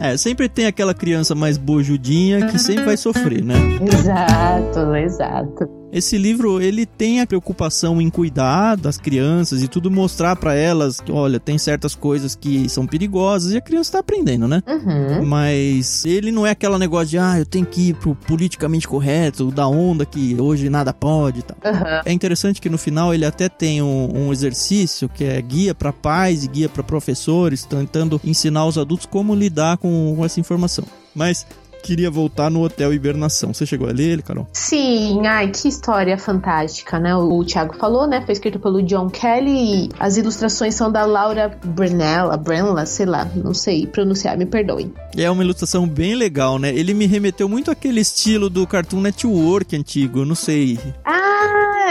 É, 0.00 0.16
sempre 0.16 0.48
tem 0.48 0.66
aquela 0.66 0.94
criança 0.94 1.34
mais 1.34 1.58
bojudinha 1.58 2.46
que 2.46 2.58
sempre 2.58 2.84
vai 2.84 2.96
sofrer, 2.96 3.44
né? 3.44 3.54
Exato, 3.92 4.94
exato. 4.96 5.84
Esse 5.94 6.18
livro, 6.18 6.60
ele 6.60 6.84
tem 6.84 7.20
a 7.20 7.26
preocupação 7.26 8.00
em 8.00 8.10
cuidar 8.10 8.74
das 8.74 8.98
crianças 8.98 9.62
e 9.62 9.68
tudo 9.68 9.88
mostrar 9.92 10.34
para 10.34 10.52
elas 10.52 11.00
que, 11.00 11.12
olha, 11.12 11.38
tem 11.38 11.56
certas 11.56 11.94
coisas 11.94 12.34
que 12.34 12.68
são 12.68 12.84
perigosas 12.84 13.52
e 13.52 13.56
a 13.56 13.60
criança 13.60 13.92
tá 13.92 13.98
aprendendo, 14.00 14.48
né? 14.48 14.60
Uhum. 14.66 15.24
Mas 15.24 16.04
ele 16.04 16.32
não 16.32 16.44
é 16.44 16.50
aquela 16.50 16.80
negócio 16.80 17.10
de, 17.10 17.18
ah, 17.18 17.38
eu 17.38 17.46
tenho 17.46 17.64
que 17.64 17.90
ir 17.90 17.94
pro 17.94 18.12
politicamente 18.12 18.88
correto, 18.88 19.52
da 19.52 19.68
onda 19.68 20.04
que 20.04 20.37
hoje 20.37 20.68
nada 20.68 20.92
pode 20.92 21.38
e 21.38 21.42
tal. 21.42 21.56
Uhum. 21.64 22.00
É 22.04 22.12
interessante 22.12 22.60
que 22.60 22.68
no 22.68 22.76
final 22.76 23.14
ele 23.14 23.24
até 23.24 23.48
tem 23.48 23.80
um, 23.80 24.26
um 24.26 24.32
exercício 24.32 25.08
que 25.08 25.22
é 25.22 25.40
guia 25.40 25.76
para 25.76 25.92
pais 25.92 26.42
e 26.42 26.48
guia 26.48 26.68
para 26.68 26.82
professores, 26.82 27.64
tentando 27.64 28.20
ensinar 28.24 28.66
os 28.66 28.76
adultos 28.76 29.06
como 29.06 29.23
lidar 29.32 29.76
com 29.76 30.20
essa 30.24 30.40
informação. 30.40 30.84
Mas 31.14 31.46
queria 31.84 32.10
voltar 32.10 32.50
no 32.50 32.62
Hotel 32.62 32.94
Hibernação. 32.94 33.52
Você 33.52 33.66
chegou 33.66 33.87
a 33.87 33.92
ler 33.92 34.12
ele, 34.12 34.22
Carol? 34.22 34.48
Sim, 34.54 35.26
ai, 35.26 35.50
que 35.50 35.68
história 35.68 36.16
fantástica, 36.16 36.98
né? 36.98 37.14
O, 37.14 37.38
o 37.38 37.44
Thiago 37.44 37.76
falou, 37.76 38.06
né? 38.06 38.22
Foi 38.24 38.32
escrito 38.32 38.58
pelo 38.58 38.82
John 38.82 39.10
Kelly 39.10 39.84
e 39.84 39.88
as 40.00 40.16
ilustrações 40.16 40.74
são 40.74 40.90
da 40.90 41.04
Laura 41.04 41.56
Brunella, 41.62 42.38
Brenla, 42.38 42.87
sei 42.87 43.04
lá, 43.04 43.28
não 43.37 43.52
sei 43.52 43.87
pronunciar, 43.87 44.37
me 44.38 44.46
perdoem. 44.46 44.92
É 45.14 45.30
uma 45.30 45.44
ilustração 45.44 45.87
bem 45.87 46.14
legal, 46.14 46.58
né? 46.58 46.74
Ele 46.74 46.94
me 46.94 47.06
remeteu 47.06 47.48
muito 47.48 47.70
àquele 47.70 48.00
estilo 48.00 48.48
do 48.48 48.66
Cartoon 48.66 49.02
Network 49.02 49.76
antigo, 49.76 50.24
não 50.24 50.34
sei. 50.34 50.78
Ah, 51.04 51.33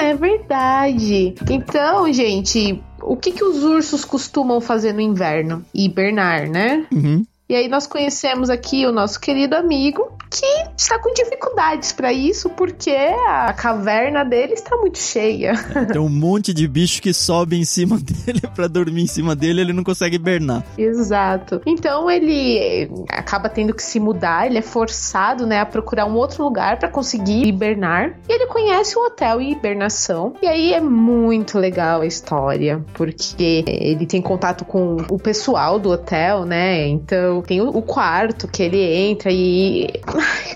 é 0.03 0.13
verdade. 0.15 1.35
Então, 1.49 2.11
gente, 2.11 2.81
o 3.01 3.15
que, 3.15 3.31
que 3.31 3.43
os 3.43 3.63
ursos 3.63 4.03
costumam 4.03 4.59
fazer 4.59 4.93
no 4.93 5.01
inverno? 5.01 5.65
Hibernar, 5.73 6.49
né? 6.49 6.85
Uhum. 6.91 7.25
E 7.49 7.55
aí 7.55 7.67
nós 7.67 7.85
conhecemos 7.85 8.49
aqui 8.49 8.85
o 8.85 8.91
nosso 8.91 9.19
querido 9.19 9.55
amigo 9.55 10.17
que 10.29 10.45
está 10.77 10.97
com 10.97 11.13
dificuldades 11.13 11.91
para 11.91 12.11
isso 12.11 12.49
porque 12.49 12.95
a 13.27 13.53
caverna 13.53 14.23
dele 14.23 14.53
está 14.53 14.75
muito 14.77 14.97
cheia. 14.97 15.53
É, 15.75 15.85
tem 15.85 16.01
um 16.01 16.09
monte 16.09 16.53
de 16.53 16.67
bicho 16.67 17.01
que 17.01 17.13
sobe 17.13 17.57
em 17.57 17.65
cima 17.65 17.99
dele 18.01 18.41
para 18.55 18.67
dormir 18.67 19.03
em 19.03 19.07
cima 19.07 19.35
dele, 19.35 19.61
ele 19.61 19.73
não 19.73 19.83
consegue 19.83 20.15
hibernar. 20.15 20.63
Exato. 20.77 21.61
Então 21.65 22.09
ele 22.09 22.89
acaba 23.09 23.49
tendo 23.49 23.73
que 23.73 23.83
se 23.83 23.99
mudar, 23.99 24.47
ele 24.47 24.57
é 24.57 24.61
forçado, 24.61 25.45
né, 25.45 25.59
a 25.59 25.65
procurar 25.65 26.05
um 26.05 26.15
outro 26.15 26.43
lugar 26.43 26.79
para 26.79 26.89
conseguir 26.89 27.45
hibernar. 27.45 28.17
E 28.27 28.33
ele 28.33 28.47
conhece 28.47 28.97
o 28.97 29.05
hotel 29.05 29.41
e 29.41 29.51
hibernação. 29.51 30.33
E 30.41 30.47
aí 30.47 30.73
é 30.73 30.81
muito 30.81 31.59
legal 31.59 32.01
a 32.01 32.05
história, 32.05 32.83
porque 32.93 33.63
ele 33.67 34.05
tem 34.05 34.21
contato 34.21 34.65
com 34.65 34.97
o 35.09 35.19
pessoal 35.19 35.77
do 35.77 35.89
hotel, 35.89 36.45
né? 36.45 36.87
Então 36.87 37.32
tem 37.41 37.61
o, 37.61 37.81
quarto 37.81 38.47
que 38.47 38.63
ele 38.63 38.81
entra 38.81 39.31
e. 39.31 39.87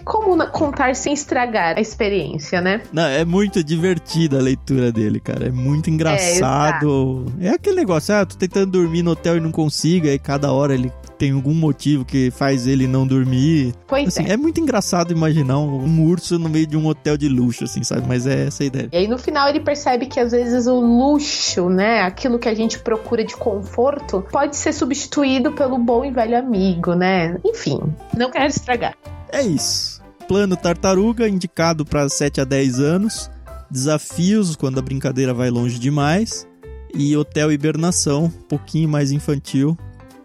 Como 0.03 0.37
contar 0.51 0.95
sem 0.95 1.13
estragar 1.13 1.77
a 1.77 1.81
experiência, 1.81 2.61
né? 2.61 2.81
Não, 2.93 3.05
é 3.05 3.25
muito 3.25 3.63
divertida 3.63 4.37
a 4.37 4.41
leitura 4.41 4.91
dele, 4.91 5.19
cara. 5.19 5.47
É 5.47 5.51
muito 5.51 5.89
engraçado. 5.89 7.25
É, 7.39 7.47
é 7.47 7.49
aquele 7.51 7.75
negócio, 7.75 8.15
ah, 8.15 8.25
tô 8.25 8.35
tentando 8.35 8.71
dormir 8.71 9.03
no 9.03 9.11
hotel 9.11 9.37
e 9.37 9.39
não 9.39 9.51
consigo, 9.51 10.07
aí 10.07 10.17
cada 10.17 10.51
hora 10.51 10.73
ele 10.73 10.91
tem 11.17 11.31
algum 11.31 11.53
motivo 11.53 12.05
que 12.05 12.31
faz 12.31 12.67
ele 12.67 12.87
não 12.87 13.07
dormir. 13.07 13.73
Pois 13.87 14.07
assim, 14.07 14.25
é. 14.29 14.33
É 14.33 14.37
muito 14.37 14.59
engraçado 14.59 15.11
imaginar 15.11 15.57
um 15.59 16.03
urso 16.05 16.37
no 16.37 16.47
meio 16.47 16.67
de 16.67 16.77
um 16.77 16.85
hotel 16.85 17.17
de 17.17 17.27
luxo, 17.27 17.63
assim, 17.63 17.83
sabe? 17.83 18.07
Mas 18.07 18.27
é 18.27 18.47
essa 18.47 18.63
a 18.63 18.65
ideia. 18.65 18.89
E 18.91 18.97
aí 18.97 19.07
no 19.07 19.17
final 19.17 19.49
ele 19.49 19.59
percebe 19.59 20.05
que 20.05 20.19
às 20.19 20.31
vezes 20.31 20.67
o 20.67 20.79
luxo, 20.79 21.69
né, 21.69 22.01
aquilo 22.01 22.37
que 22.37 22.47
a 22.47 22.53
gente 22.53 22.79
procura 22.79 23.23
de 23.23 23.35
conforto, 23.35 24.23
pode 24.31 24.55
ser 24.55 24.73
substituído 24.73 25.51
pelo 25.53 25.77
bom 25.77 26.05
e 26.05 26.11
velho 26.11 26.37
amigo, 26.37 26.93
né? 26.93 27.37
Enfim, 27.43 27.79
não 28.15 28.29
quero 28.29 28.47
estragar. 28.47 28.95
É 29.31 29.41
isso. 29.41 30.01
Plano 30.27 30.55
Tartaruga, 30.55 31.27
indicado 31.27 31.85
para 31.85 32.07
7 32.07 32.41
a 32.41 32.43
10 32.43 32.79
anos. 32.79 33.31
Desafios 33.71 34.55
quando 34.55 34.79
a 34.79 34.81
brincadeira 34.81 35.33
vai 35.33 35.49
longe 35.49 35.79
demais. 35.79 36.47
E 36.93 37.15
Hotel 37.15 37.51
Hibernação, 37.51 38.25
um 38.25 38.29
pouquinho 38.29 38.89
mais 38.89 39.11
infantil, 39.11 39.77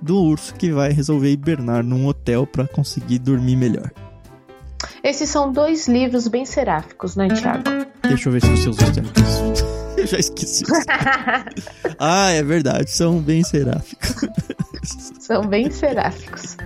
do 0.02 0.20
urso 0.20 0.54
que 0.54 0.70
vai 0.70 0.90
resolver 0.92 1.30
hibernar 1.30 1.84
num 1.84 2.06
hotel 2.06 2.46
para 2.46 2.66
conseguir 2.66 3.20
dormir 3.20 3.56
melhor. 3.56 3.90
Esses 5.02 5.30
são 5.30 5.52
dois 5.52 5.86
livros 5.88 6.26
bem 6.28 6.44
seráficos, 6.44 7.16
né, 7.16 7.28
Thiago? 7.28 7.62
Deixa 8.02 8.28
eu 8.28 8.32
ver 8.32 8.42
se 8.42 8.68
usou 8.68 8.72
isso. 8.72 9.82
Eu 9.96 10.06
já 10.06 10.18
esqueci. 10.18 10.64
ah, 11.98 12.30
é 12.30 12.42
verdade, 12.42 12.90
são 12.90 13.20
bem 13.20 13.44
seráficos. 13.44 14.16
são 15.20 15.46
bem 15.46 15.70
seráficos. 15.70 16.56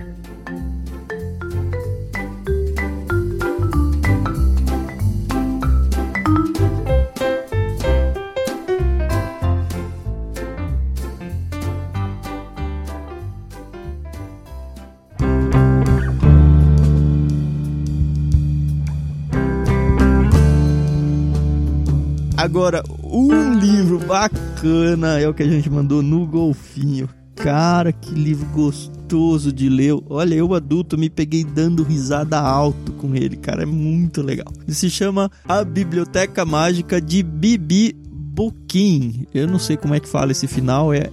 Agora, 22.47 22.81
um 23.03 23.59
livro 23.59 23.99
bacana 23.99 25.19
é 25.19 25.27
o 25.27 25.33
que 25.33 25.43
a 25.43 25.49
gente 25.49 25.69
mandou 25.69 26.01
no 26.01 26.25
golfinho. 26.25 27.09
Cara, 27.35 27.91
que 27.91 28.11
livro 28.11 28.47
gostoso 28.53 29.51
de 29.51 29.67
ler. 29.67 29.93
Olha, 30.09 30.33
eu 30.33 30.53
adulto 30.53 30.97
me 30.97 31.09
peguei 31.09 31.43
dando 31.43 31.83
risada 31.83 32.39
alto 32.39 32.93
com 32.93 33.13
ele, 33.13 33.35
cara, 33.35 33.63
é 33.63 33.65
muito 33.65 34.21
legal. 34.21 34.47
Ele 34.63 34.73
se 34.73 34.89
chama 34.89 35.29
A 35.45 35.61
Biblioteca 35.61 36.45
Mágica 36.45 37.01
de 37.01 37.21
Bibi 37.21 37.93
Boquim. 37.93 39.27
Eu 39.33 39.45
não 39.45 39.59
sei 39.59 39.75
como 39.75 39.93
é 39.93 39.99
que 39.99 40.07
fala 40.07 40.31
esse 40.31 40.47
final, 40.47 40.93
é, 40.93 41.09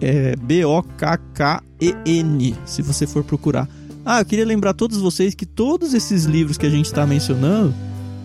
é 0.00 0.36
B-O-K-K-E-N, 0.36 1.74
se 2.64 2.82
você 2.82 3.04
for 3.04 3.24
procurar. 3.24 3.68
Ah, 4.06 4.20
eu 4.20 4.24
queria 4.24 4.46
lembrar 4.46 4.70
a 4.70 4.74
todos 4.74 4.98
vocês 4.98 5.34
que 5.34 5.44
todos 5.44 5.92
esses 5.92 6.24
livros 6.24 6.56
que 6.56 6.66
a 6.66 6.70
gente 6.70 6.86
está 6.86 7.04
mencionando 7.04 7.74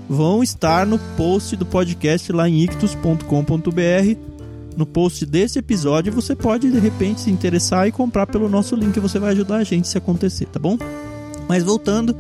vão 0.10 0.44
estar 0.44 0.86
no 0.86 1.00
post 1.18 1.56
do 1.56 1.66
podcast 1.66 2.32
lá 2.32 2.48
em 2.48 2.64
ictus.com.br. 2.64 4.18
No 4.76 4.86
post 4.86 5.26
desse 5.26 5.60
episódio 5.60 6.12
você 6.12 6.36
pode 6.36 6.72
de 6.72 6.80
repente 6.80 7.22
se 7.22 7.32
interessar 7.32 7.88
e 7.88 7.92
comprar 7.92 8.26
pelo 8.26 8.50
nosso 8.50 8.76
link, 8.76 9.00
você 9.00 9.20
vai 9.20 9.32
ajudar 9.32 9.58
a 9.58 9.64
gente 9.64 9.88
se 9.88 9.98
acontecer, 9.98 10.46
tá 10.48 10.60
bom? 10.60 10.78
Mas 11.48 11.64
voltando, 11.64 12.16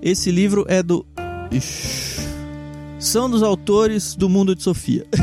esse 0.00 0.30
livro 0.30 0.64
é 0.68 0.82
do 0.82 1.04
Ixi. 1.50 2.20
são 2.98 3.28
dos 3.28 3.42
autores 3.42 4.14
do 4.14 4.28
Mundo 4.28 4.54
de 4.54 4.62
Sofia. 4.62 5.04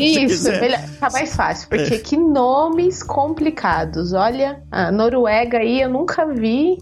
Isso, 0.00 0.50
melhor, 0.50 0.82
tá 1.04 1.10
mais 1.10 1.34
fácil, 1.34 1.68
porque 1.68 1.94
é. 1.94 1.98
que 1.98 2.16
nomes 2.16 3.02
complicados. 3.02 4.12
Olha, 4.12 4.62
a 4.70 4.90
Noruega 4.90 5.58
aí 5.58 5.80
eu 5.80 5.90
nunca 5.90 6.26
vi, 6.26 6.78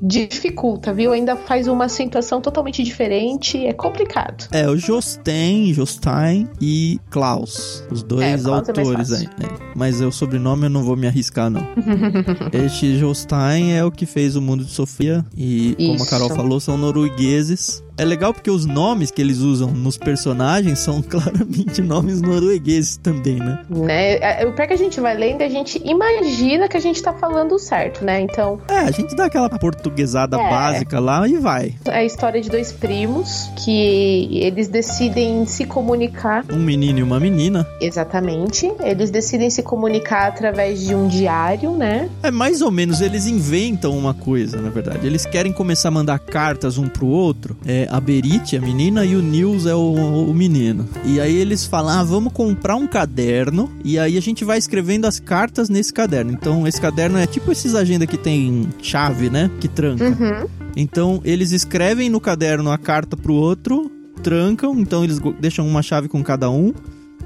dificulta, 0.00 0.92
viu? 0.92 1.12
Ainda 1.12 1.36
faz 1.36 1.68
uma 1.68 1.86
acentuação 1.86 2.40
totalmente 2.40 2.82
diferente, 2.82 3.64
é 3.64 3.72
complicado. 3.72 4.48
É, 4.52 4.68
o 4.68 4.76
Jostein, 4.76 5.72
Jostein 5.72 6.48
e 6.60 7.00
Klaus, 7.10 7.84
os 7.90 8.02
dois 8.02 8.44
é, 8.44 8.48
é 8.48 8.52
autores 8.52 9.10
é 9.10 9.16
aí. 9.16 9.24
Né? 9.24 9.48
Mas 9.74 10.00
o 10.00 10.12
sobrenome 10.12 10.64
eu 10.64 10.70
não 10.70 10.82
vou 10.82 10.96
me 10.96 11.06
arriscar, 11.06 11.48
não. 11.48 11.62
este 12.52 12.98
Jostein 12.98 13.72
é 13.72 13.84
o 13.84 13.90
que 13.90 14.06
fez 14.06 14.36
o 14.36 14.42
Mundo 14.42 14.64
de 14.64 14.70
Sofia 14.70 15.24
e, 15.36 15.74
como 15.76 15.94
Isso. 15.94 16.04
a 16.04 16.06
Carol 16.06 16.28
falou, 16.30 16.60
são 16.60 16.76
noruegueses. 16.76 17.82
É 17.96 18.04
legal 18.04 18.32
porque 18.32 18.50
os 18.50 18.64
nomes 18.64 19.10
que 19.10 19.20
eles 19.20 19.38
usam 19.38 19.70
nos 19.70 19.98
personagens 19.98 20.78
são 20.78 21.02
claramente 21.06 21.82
nomes 21.82 22.20
noruegueses 22.20 22.96
também, 22.96 23.36
né? 23.36 23.61
Né? 23.68 24.16
É, 24.16 24.46
o 24.46 24.52
pior 24.52 24.66
que 24.66 24.74
a 24.74 24.78
gente 24.78 25.00
vai 25.00 25.16
lendo, 25.16 25.42
a 25.42 25.48
gente 25.48 25.80
imagina 25.84 26.68
que 26.68 26.76
a 26.76 26.80
gente 26.80 27.02
tá 27.02 27.12
falando 27.12 27.58
certo, 27.58 28.04
né? 28.04 28.20
Então. 28.20 28.60
É, 28.68 28.78
a 28.78 28.90
gente 28.90 29.14
dá 29.14 29.26
aquela 29.26 29.48
portuguesada 29.48 30.40
é. 30.40 30.50
básica 30.50 31.00
lá 31.00 31.26
e 31.28 31.36
vai. 31.38 31.74
É 31.86 31.98
a 31.98 32.04
história 32.04 32.40
de 32.40 32.50
dois 32.50 32.72
primos 32.72 33.50
que 33.64 34.38
eles 34.38 34.68
decidem 34.68 35.44
se 35.46 35.64
comunicar. 35.64 36.44
Um 36.50 36.58
menino 36.58 36.98
e 36.98 37.02
uma 37.02 37.20
menina. 37.20 37.66
Exatamente. 37.80 38.72
Eles 38.80 39.10
decidem 39.10 39.50
se 39.50 39.62
comunicar 39.62 40.28
através 40.28 40.80
de 40.80 40.94
um 40.94 41.08
diário, 41.08 41.72
né? 41.72 42.08
É 42.22 42.30
mais 42.30 42.62
ou 42.62 42.70
menos, 42.70 43.00
eles 43.00 43.26
inventam 43.26 43.96
uma 43.96 44.14
coisa, 44.14 44.60
na 44.60 44.70
verdade. 44.70 45.06
Eles 45.06 45.26
querem 45.26 45.52
começar 45.52 45.88
a 45.88 45.92
mandar 45.92 46.18
cartas 46.18 46.78
um 46.78 46.88
pro 46.88 47.06
outro. 47.06 47.56
É 47.66 47.86
a 47.90 48.00
Berit, 48.00 48.56
a 48.56 48.60
menina, 48.60 49.04
e 49.04 49.14
o 49.14 49.22
Nils 49.22 49.66
é 49.66 49.74
o, 49.74 49.92
o 49.92 50.34
menino. 50.34 50.88
E 51.04 51.20
aí 51.20 51.36
eles 51.36 51.66
falam: 51.66 52.00
ah, 52.00 52.04
vamos 52.04 52.32
comprar 52.32 52.76
um 52.76 52.86
caderno 52.86 53.51
e 53.84 53.98
aí 53.98 54.16
a 54.16 54.20
gente 54.20 54.44
vai 54.44 54.58
escrevendo 54.58 55.06
as 55.06 55.18
cartas 55.18 55.68
nesse 55.68 55.92
caderno. 55.92 56.32
Então 56.32 56.66
esse 56.66 56.80
caderno 56.80 57.18
é 57.18 57.26
tipo 57.26 57.52
esses 57.52 57.74
agenda 57.74 58.06
que 58.06 58.16
tem 58.16 58.68
chave, 58.80 59.28
né? 59.28 59.50
Que 59.60 59.68
tranca. 59.68 60.04
Uhum. 60.04 60.48
Então 60.76 61.20
eles 61.24 61.52
escrevem 61.52 62.08
no 62.08 62.20
caderno 62.20 62.70
a 62.70 62.78
carta 62.78 63.16
pro 63.16 63.34
outro, 63.34 63.90
trancam, 64.22 64.78
então 64.78 65.04
eles 65.04 65.20
deixam 65.40 65.66
uma 65.66 65.82
chave 65.82 66.08
com 66.08 66.22
cada 66.22 66.50
um 66.50 66.72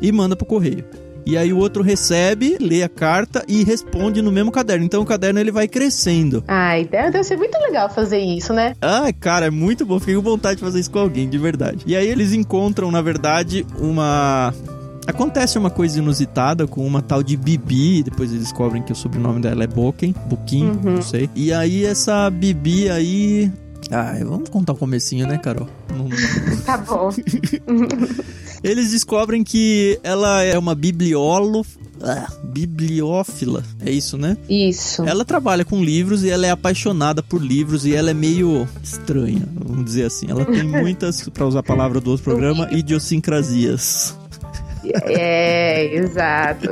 e 0.00 0.10
manda 0.10 0.34
pro 0.34 0.46
correio. 0.46 0.84
E 1.26 1.36
aí 1.36 1.52
o 1.52 1.58
outro 1.58 1.82
recebe, 1.82 2.56
lê 2.60 2.84
a 2.84 2.88
carta 2.88 3.44
e 3.48 3.64
responde 3.64 4.22
no 4.22 4.30
mesmo 4.30 4.52
caderno. 4.52 4.84
Então 4.84 5.02
o 5.02 5.04
caderno 5.04 5.40
ele 5.40 5.50
vai 5.50 5.66
crescendo. 5.66 6.44
Ai, 6.46 6.84
deve, 6.84 7.10
deve 7.10 7.24
ser 7.24 7.36
muito 7.36 7.58
legal 7.58 7.90
fazer 7.90 8.20
isso, 8.20 8.52
né? 8.52 8.74
Ai, 8.80 9.12
cara, 9.12 9.46
é 9.46 9.50
muito 9.50 9.84
bom. 9.84 9.98
Fiquei 9.98 10.14
com 10.14 10.22
vontade 10.22 10.56
de 10.56 10.64
fazer 10.64 10.78
isso 10.78 10.90
com 10.90 11.00
alguém, 11.00 11.28
de 11.28 11.36
verdade. 11.36 11.82
E 11.84 11.96
aí 11.96 12.06
eles 12.06 12.32
encontram, 12.32 12.92
na 12.92 13.02
verdade, 13.02 13.66
uma 13.80 14.54
Acontece 15.06 15.58
uma 15.58 15.70
coisa 15.70 15.98
inusitada 15.98 16.66
com 16.66 16.84
uma 16.84 17.00
tal 17.00 17.22
de 17.22 17.36
Bibi, 17.36 18.02
depois 18.02 18.30
eles 18.30 18.44
descobrem 18.44 18.82
que 18.82 18.92
o 18.92 18.96
sobrenome 18.96 19.40
dela 19.40 19.64
é 19.64 19.66
Boken, 19.66 20.14
Bukin, 20.26 20.64
uhum. 20.64 20.94
não 20.96 21.02
sei. 21.02 21.30
E 21.34 21.52
aí 21.52 21.84
essa 21.84 22.28
Bibi 22.28 22.90
aí 22.90 23.52
ah, 23.90 24.14
vamos 24.24 24.48
contar 24.48 24.72
o 24.72 24.76
comecinho, 24.76 25.26
né, 25.26 25.38
Carol? 25.38 25.68
Não... 25.96 26.08
tá 26.64 26.76
bom. 26.78 27.10
Eles 28.62 28.90
descobrem 28.90 29.44
que 29.44 29.98
ela 30.02 30.42
é 30.42 30.58
uma 30.58 30.74
biblióloga. 30.74 31.68
Ah, 32.02 32.30
bibliófila, 32.44 33.64
é 33.80 33.90
isso, 33.90 34.18
né? 34.18 34.36
Isso. 34.50 35.02
Ela 35.04 35.24
trabalha 35.24 35.64
com 35.64 35.82
livros 35.82 36.24
e 36.24 36.30
ela 36.30 36.46
é 36.46 36.50
apaixonada 36.50 37.22
por 37.22 37.42
livros 37.42 37.86
e 37.86 37.94
ela 37.94 38.10
é 38.10 38.14
meio 38.14 38.68
estranha, 38.82 39.48
vamos 39.54 39.86
dizer 39.86 40.04
assim. 40.04 40.26
Ela 40.28 40.44
tem 40.44 40.62
muitas, 40.68 41.26
para 41.30 41.46
usar 41.46 41.60
a 41.60 41.62
palavra 41.62 41.98
do 41.98 42.10
outro 42.10 42.24
programa, 42.24 42.68
idiosincrasias. 42.70 44.14
É, 45.04 45.84
exato. 45.96 46.68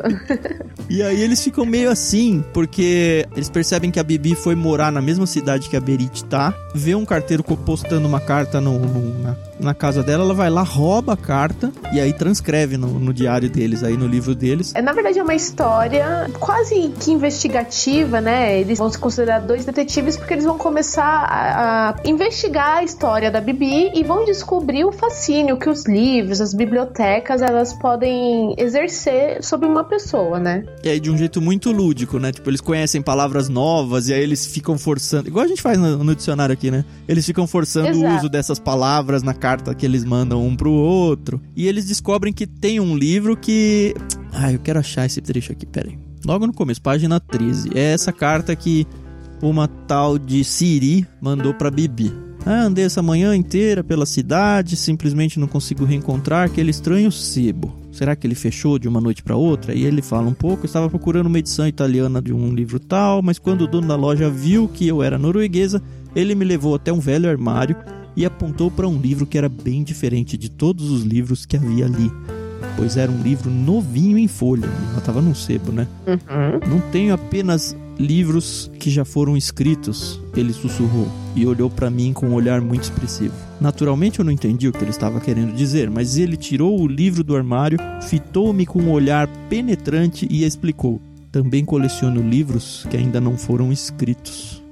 E 0.89 1.03
aí 1.03 1.21
eles 1.23 1.43
ficam 1.43 1.65
meio 1.65 1.91
assim, 1.91 2.45
porque 2.53 3.27
eles 3.35 3.49
percebem 3.49 3.91
que 3.91 3.99
a 3.99 4.03
Bibi 4.03 4.35
foi 4.35 4.55
morar 4.55 4.93
na 4.93 5.01
mesma 5.01 5.27
cidade 5.27 5.69
que 5.69 5.77
a 5.77 5.81
Berit 5.81 6.25
tá, 6.25 6.55
vê 6.75 6.95
um 6.95 7.05
carteiro 7.05 7.43
postando 7.43 8.07
uma 8.07 8.21
carta 8.21 8.61
no, 8.61 8.79
no, 8.79 9.23
na, 9.23 9.37
na, 9.61 9.75
casa 9.75 10.03
dela, 10.03 10.25
ela 10.25 10.35
vai 10.35 10.51
lá, 10.51 10.63
rouba 10.63 11.15
a 11.15 11.17
carta 11.17 11.73
e 11.93 12.01
aí 12.01 12.13
transcreve 12.13 12.77
no, 12.77 12.87
no, 12.87 13.13
diário 13.13 13.49
deles, 13.49 13.83
aí 13.83 13.97
no 13.97 14.07
livro 14.07 14.35
deles. 14.35 14.75
É, 14.75 14.83
na 14.83 14.93
verdade 14.93 15.19
é 15.19 15.23
uma 15.23 15.35
história 15.35 16.31
quase 16.39 16.93
que 17.01 17.11
investigativa, 17.11 18.21
né? 18.21 18.61
Eles 18.61 18.79
vão 18.79 18.91
se 18.91 18.99
considerar 18.99 19.41
dois 19.41 19.65
detetives 19.65 20.17
porque 20.17 20.35
eles 20.35 20.45
vão 20.45 20.59
começar 20.59 21.05
a, 21.05 21.91
a 21.91 21.95
investigar 22.09 22.79
a 22.79 22.85
história 22.85 23.31
da 23.31 23.41
Bibi 23.41 23.93
e 23.95 24.03
vão 24.03 24.25
descobrir 24.25 24.85
o 24.85 24.93
fascínio 24.93 25.57
que 25.57 25.69
os 25.69 25.85
livros, 25.87 26.41
as 26.41 26.55
bibliotecas, 26.55 27.43
elas 27.43 27.73
podem 27.73 28.55
exercer 28.59 29.43
sobre 29.43 29.69
uma 29.69 29.85
pessoa, 29.85 30.39
né? 30.39 30.65
E 30.83 30.89
aí 30.89 31.01
de 31.01 31.11
um 31.11 31.17
jeito 31.17 31.41
muito 31.41 31.71
lúdico, 31.71 32.19
né? 32.19 32.33
Tipo, 32.33 32.51
eles 32.51 32.61
conhecem 32.61 33.03
palavras 33.03 33.49
novas 33.49 34.09
e 34.09 34.15
aí 34.15 34.23
eles 34.23 34.47
ficam 34.47 34.79
forçando, 34.79 35.29
igual 35.29 35.45
a 35.45 35.49
gente 35.49 35.63
faz 35.63 35.79
no, 35.79 36.03
no 36.03 36.15
dicionário 36.15 36.53
aqui, 36.53 36.71
né? 36.71 36.85
Eles 37.07 37.25
ficam 37.25 37.47
forçando 37.47 37.89
Exato. 37.89 38.15
o 38.15 38.17
uso 38.19 38.29
dessas 38.29 38.59
palavras 38.59 39.23
na 39.23 39.35
carta 39.45 39.75
que 39.75 39.85
eles 39.85 40.07
mandam 40.07 40.43
um 40.43 40.57
pro 40.57 40.73
outro. 40.73 41.39
E 41.55 41.69
eles 41.69 41.85
descobrem 41.85 42.33
que 42.33 42.47
tem 42.47 42.81
um 42.81 42.97
livro 42.97 43.37
que. 43.37 43.95
Ah, 44.33 44.51
eu 44.51 44.59
quero 44.59 44.79
achar 44.79 45.05
esse 45.05 45.21
trecho 45.21 45.53
aqui, 45.53 45.67
peraí. 45.67 45.99
Logo 46.25 46.47
no 46.47 46.55
começo, 46.55 46.81
página 46.81 47.21
13. 47.21 47.73
É 47.75 47.93
essa 47.93 48.11
carta 48.11 48.57
que 48.57 48.87
uma 49.43 49.69
tal 49.69 50.19
de 50.19 50.43
Siri 50.43 51.07
mandou 51.21 51.53
pra 51.53 51.71
Bibi. 51.71 52.11
Ah, 52.47 52.63
andei 52.63 52.87
essa 52.87 53.03
manhã 53.03 53.37
inteira 53.37 53.85
pela 53.85 54.07
cidade, 54.07 54.77
simplesmente 54.77 55.39
não 55.39 55.47
consigo 55.47 55.85
reencontrar 55.85 56.47
aquele 56.47 56.71
estranho 56.71 57.13
sebo. 57.13 57.75
Será 57.93 58.17
que 58.17 58.27
ele 58.27 58.35
fechou 58.35 58.79
de 58.79 58.89
uma 58.89 59.01
noite 59.01 59.23
para 59.23 59.37
outra? 59.37 59.75
E 59.75 59.85
ele 59.85 60.01
fala 60.01 60.27
um 60.27 60.35
pouco: 60.35 60.65
estava 60.65 60.89
procurando 60.89 61.27
uma 61.27 61.39
edição 61.39 61.69
italiana 61.69 62.23
de 62.23 62.33
um 62.33 62.55
livro 62.55 62.81
tal, 62.81 63.21
mas 63.21 63.39
quando 63.39 63.63
o 63.63 63.67
dono 63.67 63.89
da 63.89 63.95
loja 63.95 64.31
viu 64.31 64.69
que 64.69 64.89
eu 64.89 65.03
era 65.03 65.19
norueguesa, 65.19 65.83
ele 66.17 66.35
me 66.35 66.47
levou 66.47 66.75
até 66.75 66.91
um 66.91 66.99
velho 66.99 67.29
armário 67.29 67.77
e 68.17 68.25
apontou 68.25 68.71
para 68.71 68.89
um 68.89 68.99
livro 68.99 69.27
que 69.27 69.39
era 69.39 69.49
bem 69.49 69.83
diferente 69.83 70.37
de 70.37 70.51
todos 70.51 70.91
os 70.91 71.03
livros 71.03 71.45
que 71.47 71.57
havia 71.57 71.87
ali. 71.87 72.11
Pois 72.77 72.97
era 72.97 73.11
um 73.11 73.23
livro 73.23 73.51
novinho 73.51 74.19
em 74.19 74.27
folha, 74.27 74.69
já 74.93 74.99
estava 74.99 75.23
num 75.23 75.35
sebo, 75.35 75.71
né? 75.71 75.87
Uhum. 76.07 76.75
Não 76.75 76.81
tenho 76.91 77.15
apenas 77.15 77.77
livros 77.99 78.71
que 78.79 78.91
já 78.91 79.05
foram 79.05 79.37
escritos, 79.37 80.21
ele 80.37 80.53
sussurrou 80.53 81.09
e 81.37 81.47
olhou 81.47 81.71
para 81.71 81.91
mim 81.91 82.13
com 82.13 82.27
um 82.27 82.35
olhar 82.35 82.61
muito 82.61 82.85
expressivo. 82.85 83.35
Naturalmente 83.61 84.19
eu 84.19 84.25
não 84.25 84.33
entendi 84.33 84.69
o 84.69 84.73
que 84.73 84.83
ele 84.83 84.91
estava 84.91 85.21
querendo 85.21 85.55
dizer, 85.55 85.89
mas 85.91 86.17
ele 86.17 86.37
tirou 86.37 86.81
o 86.81 86.87
livro 86.87 87.23
do 87.23 87.37
armário, 87.37 87.79
fitou-me 88.09 88.67
com 88.67 88.81
um 88.81 88.91
olhar 88.91 89.29
penetrante 89.49 90.27
e 90.31 90.45
explicou: 90.45 91.01
Também 91.31 91.65
coleciono 91.65 92.21
livros 92.21 92.87
que 92.91 92.97
ainda 92.97 93.21
não 93.21 93.37
foram 93.37 93.73
escritos. 93.73 94.64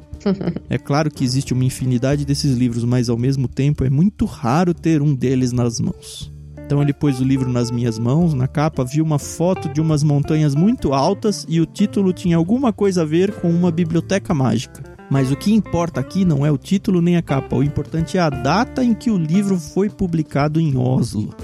É 0.69 0.79
claro 0.79 1.11
que 1.11 1.25
existe 1.25 1.53
uma 1.53 1.65
infinidade 1.65 2.25
desses 2.25 2.57
livros, 2.57 2.85
mas 2.85 3.09
ao 3.09 3.19
mesmo 3.19 3.49
tempo 3.49 3.85
é 3.85 3.91
muito 3.91 4.25
raro 4.25 4.73
ter 4.75 5.03
um 5.03 5.15
deles 5.15 5.53
nas 5.53 5.81
mãos. 5.81 6.33
Então 6.65 6.81
ele 6.81 6.93
pôs 6.93 7.21
o 7.21 7.25
livro 7.25 7.51
nas 7.51 7.71
minhas 7.71 7.99
mãos, 7.99 8.33
na 8.33 8.49
capa 8.49 8.85
viu 8.85 9.05
uma 9.05 9.19
foto 9.19 9.69
de 9.69 9.81
umas 9.81 10.03
montanhas 10.03 10.55
muito 10.55 10.95
altas 10.95 11.45
e 11.49 11.61
o 11.61 11.67
título 11.67 12.13
tinha 12.13 12.37
alguma 12.37 12.73
coisa 12.73 13.03
a 13.03 13.05
ver 13.05 13.33
com 13.33 13.51
uma 13.51 13.71
biblioteca 13.71 14.33
mágica. 14.33 14.83
Mas 15.11 15.31
o 15.31 15.37
que 15.37 15.53
importa 15.53 16.01
aqui 16.01 16.25
não 16.25 16.47
é 16.47 16.51
o 16.51 16.57
título 16.57 17.03
nem 17.03 17.17
a 17.17 17.23
capa, 17.23 17.57
o 17.57 17.63
importante 17.63 18.17
é 18.17 18.21
a 18.21 18.31
data 18.31 18.83
em 18.83 18.95
que 18.95 19.11
o 19.11 19.19
livro 19.19 19.59
foi 19.59 19.91
publicado 19.91 20.59
em 20.59 20.75
Oslo. 20.79 21.35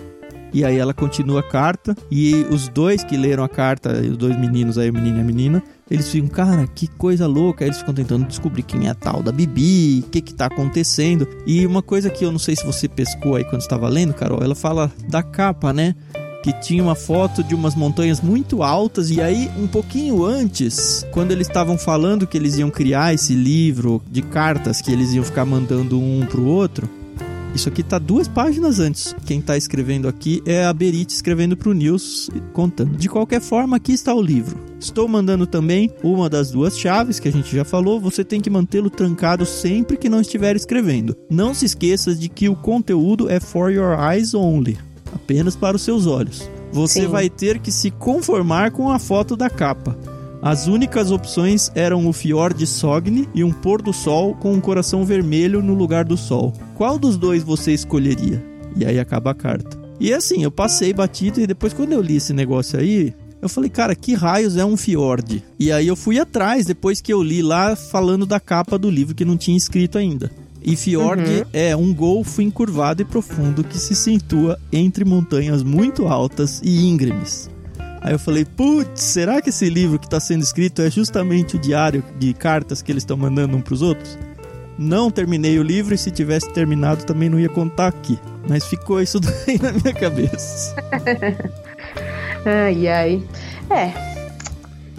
E 0.54 0.64
aí 0.64 0.78
ela 0.78 0.94
continua 0.94 1.40
a 1.40 1.42
carta 1.42 1.94
e 2.10 2.46
os 2.50 2.68
dois 2.68 3.04
que 3.04 3.16
leram 3.16 3.44
a 3.44 3.48
carta, 3.48 3.92
os 3.92 4.16
dois 4.16 4.38
meninos 4.38 4.78
aí, 4.78 4.88
o 4.88 4.94
menino 4.94 5.18
e 5.18 5.20
a 5.20 5.24
menina, 5.24 5.62
eles 5.90 6.10
ficam, 6.10 6.28
cara, 6.28 6.66
que 6.66 6.86
coisa 6.86 7.26
louca. 7.26 7.64
Aí 7.64 7.68
eles 7.68 7.78
ficam 7.78 7.94
tentando 7.94 8.26
descobrir 8.26 8.62
quem 8.62 8.86
é 8.86 8.90
a 8.90 8.94
tal 8.94 9.22
da 9.22 9.32
Bibi, 9.32 10.00
o 10.00 10.10
que 10.10 10.20
que 10.20 10.34
tá 10.34 10.46
acontecendo. 10.46 11.26
E 11.46 11.66
uma 11.66 11.82
coisa 11.82 12.10
que 12.10 12.24
eu 12.24 12.32
não 12.32 12.38
sei 12.38 12.56
se 12.56 12.66
você 12.66 12.88
pescou 12.88 13.36
aí 13.36 13.44
quando 13.44 13.62
estava 13.62 13.88
lendo, 13.88 14.14
Carol, 14.14 14.42
ela 14.42 14.54
fala 14.54 14.92
da 15.08 15.22
capa, 15.22 15.72
né? 15.72 15.94
que 16.42 16.52
tinha 16.52 16.82
uma 16.82 16.94
foto 16.94 17.42
de 17.42 17.54
umas 17.54 17.74
montanhas 17.74 18.20
muito 18.20 18.62
altas 18.62 19.10
e 19.10 19.20
aí 19.20 19.50
um 19.58 19.66
pouquinho 19.66 20.24
antes, 20.24 21.04
quando 21.10 21.32
eles 21.32 21.48
estavam 21.48 21.76
falando 21.76 22.26
que 22.26 22.38
eles 22.38 22.56
iam 22.56 22.70
criar 22.70 23.12
esse 23.12 23.34
livro 23.34 24.00
de 24.08 24.22
cartas 24.22 24.80
que 24.80 24.92
eles 24.92 25.12
iam 25.12 25.24
ficar 25.24 25.44
mandando 25.44 26.00
um 26.00 26.24
pro 26.26 26.44
outro, 26.44 26.88
isso 27.54 27.68
aqui 27.68 27.82
tá 27.82 27.98
duas 27.98 28.28
páginas 28.28 28.78
antes. 28.78 29.14
Quem 29.26 29.40
tá 29.40 29.56
escrevendo 29.56 30.08
aqui 30.08 30.42
é 30.46 30.64
a 30.64 30.72
Berit 30.72 31.12
escrevendo 31.12 31.56
pro 31.56 31.72
News 31.72 32.30
contando. 32.52 32.96
De 32.96 33.08
qualquer 33.08 33.40
forma, 33.40 33.76
aqui 33.76 33.92
está 33.92 34.14
o 34.14 34.22
livro. 34.22 34.58
Estou 34.78 35.08
mandando 35.08 35.46
também 35.46 35.90
uma 36.02 36.28
das 36.28 36.50
duas 36.50 36.78
chaves 36.78 37.18
que 37.18 37.28
a 37.28 37.32
gente 37.32 37.54
já 37.54 37.64
falou. 37.64 38.00
Você 38.00 38.24
tem 38.24 38.40
que 38.40 38.50
mantê-lo 38.50 38.90
trancado 38.90 39.44
sempre 39.44 39.96
que 39.96 40.08
não 40.08 40.20
estiver 40.20 40.54
escrevendo. 40.54 41.16
Não 41.28 41.52
se 41.52 41.64
esqueça 41.64 42.14
de 42.14 42.28
que 42.28 42.48
o 42.48 42.56
conteúdo 42.56 43.28
é 43.28 43.40
for 43.40 43.72
your 43.72 43.98
eyes 43.98 44.34
only 44.34 44.78
apenas 45.12 45.56
para 45.56 45.76
os 45.76 45.82
seus 45.82 46.06
olhos. 46.06 46.48
Você 46.72 47.02
Sim. 47.02 47.08
vai 47.08 47.28
ter 47.30 47.58
que 47.58 47.72
se 47.72 47.90
conformar 47.90 48.70
com 48.70 48.90
a 48.90 48.98
foto 48.98 49.36
da 49.36 49.48
capa. 49.48 49.98
As 50.40 50.68
únicas 50.68 51.10
opções 51.10 51.70
eram 51.74 52.06
o 52.06 52.12
Fjord 52.12 52.64
Sogne 52.66 53.28
e 53.34 53.42
um 53.42 53.52
pôr 53.52 53.82
do 53.82 53.92
sol 53.92 54.34
com 54.34 54.52
um 54.52 54.60
coração 54.60 55.04
vermelho 55.04 55.60
no 55.62 55.74
lugar 55.74 56.04
do 56.04 56.16
sol. 56.16 56.52
Qual 56.76 56.98
dos 56.98 57.16
dois 57.16 57.42
você 57.42 57.72
escolheria? 57.72 58.44
E 58.76 58.84
aí 58.84 59.00
acaba 59.00 59.32
a 59.32 59.34
carta. 59.34 59.76
E 59.98 60.12
assim, 60.12 60.44
eu 60.44 60.50
passei 60.50 60.92
batido 60.92 61.40
e 61.40 61.46
depois 61.46 61.72
quando 61.72 61.92
eu 61.92 62.00
li 62.00 62.16
esse 62.16 62.32
negócio 62.32 62.78
aí, 62.78 63.12
eu 63.42 63.48
falei, 63.48 63.68
cara, 63.68 63.96
que 63.96 64.14
raios 64.14 64.56
é 64.56 64.64
um 64.64 64.76
fiord? 64.76 65.42
E 65.58 65.72
aí 65.72 65.88
eu 65.88 65.96
fui 65.96 66.20
atrás 66.20 66.66
depois 66.66 67.00
que 67.00 67.12
eu 67.12 67.22
li 67.22 67.42
lá 67.42 67.74
falando 67.74 68.24
da 68.24 68.38
capa 68.38 68.78
do 68.78 68.88
livro 68.88 69.14
que 69.14 69.24
não 69.24 69.36
tinha 69.36 69.56
escrito 69.56 69.98
ainda. 69.98 70.30
E 70.62 70.76
Fjord 70.76 71.22
uhum. 71.22 71.44
é 71.52 71.74
um 71.76 71.94
golfo 71.94 72.42
encurvado 72.42 73.02
e 73.02 73.04
profundo 73.04 73.64
que 73.64 73.78
se 73.78 73.94
situa 73.94 74.58
entre 74.72 75.04
montanhas 75.04 75.62
muito 75.62 76.06
altas 76.06 76.60
e 76.64 76.86
íngremes. 76.86 77.48
Aí 78.00 78.12
eu 78.12 78.18
falei, 78.18 78.44
putz, 78.44 79.02
será 79.02 79.42
que 79.42 79.50
esse 79.50 79.68
livro 79.68 79.98
que 79.98 80.06
está 80.06 80.20
sendo 80.20 80.42
escrito 80.42 80.82
é 80.82 80.90
justamente 80.90 81.56
o 81.56 81.58
diário 81.58 82.04
de 82.18 82.32
cartas 82.32 82.80
que 82.80 82.92
eles 82.92 83.02
estão 83.02 83.16
mandando 83.16 83.56
um 83.56 83.60
para 83.60 83.74
os 83.74 83.82
outros? 83.82 84.18
Não 84.78 85.10
terminei 85.10 85.58
o 85.58 85.62
livro 85.62 85.94
e 85.94 85.98
se 85.98 86.10
tivesse 86.10 86.52
terminado 86.52 87.04
também 87.04 87.28
não 87.28 87.40
ia 87.40 87.48
contar 87.48 87.88
aqui. 87.88 88.18
Mas 88.48 88.64
ficou 88.64 89.02
isso 89.02 89.18
daí 89.20 89.58
na 89.60 89.72
minha 89.72 89.92
cabeça. 89.92 90.76
ai, 92.46 92.88
ai. 92.88 93.22
É, 93.70 94.17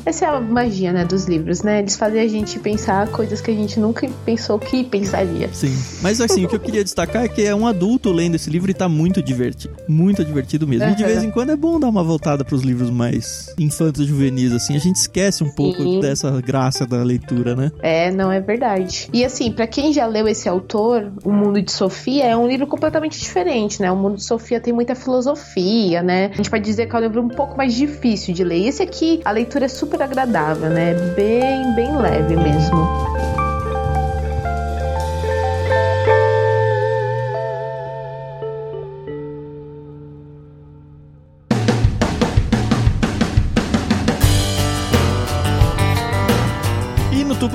essa 0.09 0.25
é 0.25 0.27
a 0.27 0.39
magia, 0.41 0.91
né, 0.91 1.05
dos 1.05 1.25
livros, 1.25 1.61
né? 1.61 1.79
Eles 1.79 1.95
fazem 1.95 2.21
a 2.21 2.27
gente 2.27 2.59
pensar 2.59 3.07
coisas 3.09 3.39
que 3.41 3.51
a 3.51 3.53
gente 3.53 3.79
nunca 3.79 4.09
pensou 4.25 4.57
que 4.57 4.83
pensaria. 4.83 5.49
Sim. 5.53 5.75
Mas 6.01 6.19
assim, 6.19 6.45
o 6.45 6.49
que 6.49 6.55
eu 6.55 6.59
queria 6.59 6.83
destacar 6.83 7.23
é 7.23 7.27
que 7.27 7.43
é 7.43 7.53
um 7.53 7.67
adulto 7.67 8.11
lendo 8.11 8.35
esse 8.35 8.49
livro 8.49 8.71
e 8.71 8.73
tá 8.73 8.89
muito 8.89 9.21
divertido. 9.21 9.75
Muito 9.87 10.25
divertido 10.25 10.67
mesmo. 10.67 10.87
Uhum. 10.87 10.93
E 10.93 10.95
de 10.95 11.03
vez 11.03 11.23
em 11.23 11.29
quando 11.29 11.51
é 11.51 11.55
bom 11.55 11.79
dar 11.79 11.87
uma 11.87 12.03
voltada 12.03 12.43
pros 12.43 12.63
livros 12.63 12.89
mais 12.89 13.53
infantos 13.57 14.07
juvenis, 14.07 14.51
assim. 14.51 14.75
A 14.75 14.79
gente 14.79 14.95
esquece 14.95 15.43
um 15.43 15.49
pouco 15.49 15.81
Sim. 15.81 15.99
dessa 15.99 16.41
graça 16.41 16.87
da 16.87 17.03
leitura, 17.03 17.55
né? 17.55 17.71
É, 17.79 18.09
não 18.09 18.31
é 18.31 18.39
verdade. 18.39 19.09
E 19.13 19.23
assim, 19.23 19.51
para 19.51 19.67
quem 19.67 19.93
já 19.93 20.07
leu 20.07 20.27
esse 20.27 20.49
autor, 20.49 21.11
O 21.23 21.31
Mundo 21.31 21.61
de 21.61 21.71
Sofia 21.71 22.25
é 22.25 22.35
um 22.35 22.47
livro 22.47 22.65
completamente 22.65 23.19
diferente, 23.19 23.79
né? 23.79 23.91
O 23.91 23.95
Mundo 23.95 24.15
de 24.15 24.23
Sofia 24.23 24.59
tem 24.59 24.73
muita 24.73 24.95
filosofia, 24.95 26.01
né? 26.01 26.31
A 26.33 26.35
gente 26.35 26.49
pode 26.49 26.63
dizer 26.63 26.87
que 26.87 26.95
é 26.95 26.99
um 26.99 27.01
livro 27.01 27.21
um 27.21 27.29
pouco 27.29 27.55
mais 27.55 27.75
difícil 27.75 28.33
de 28.33 28.43
ler. 28.43 28.57
E 28.57 28.67
esse 28.67 28.81
aqui, 28.81 29.21
a 29.23 29.31
leitura 29.31 29.65
é 29.65 29.67
super 29.67 29.98
super 29.98 29.98
agradável, 30.03 30.69
né? 30.69 30.93
Bem, 31.15 31.73
bem 31.75 31.95
leve 31.95 32.35
mesmo. 32.35 33.38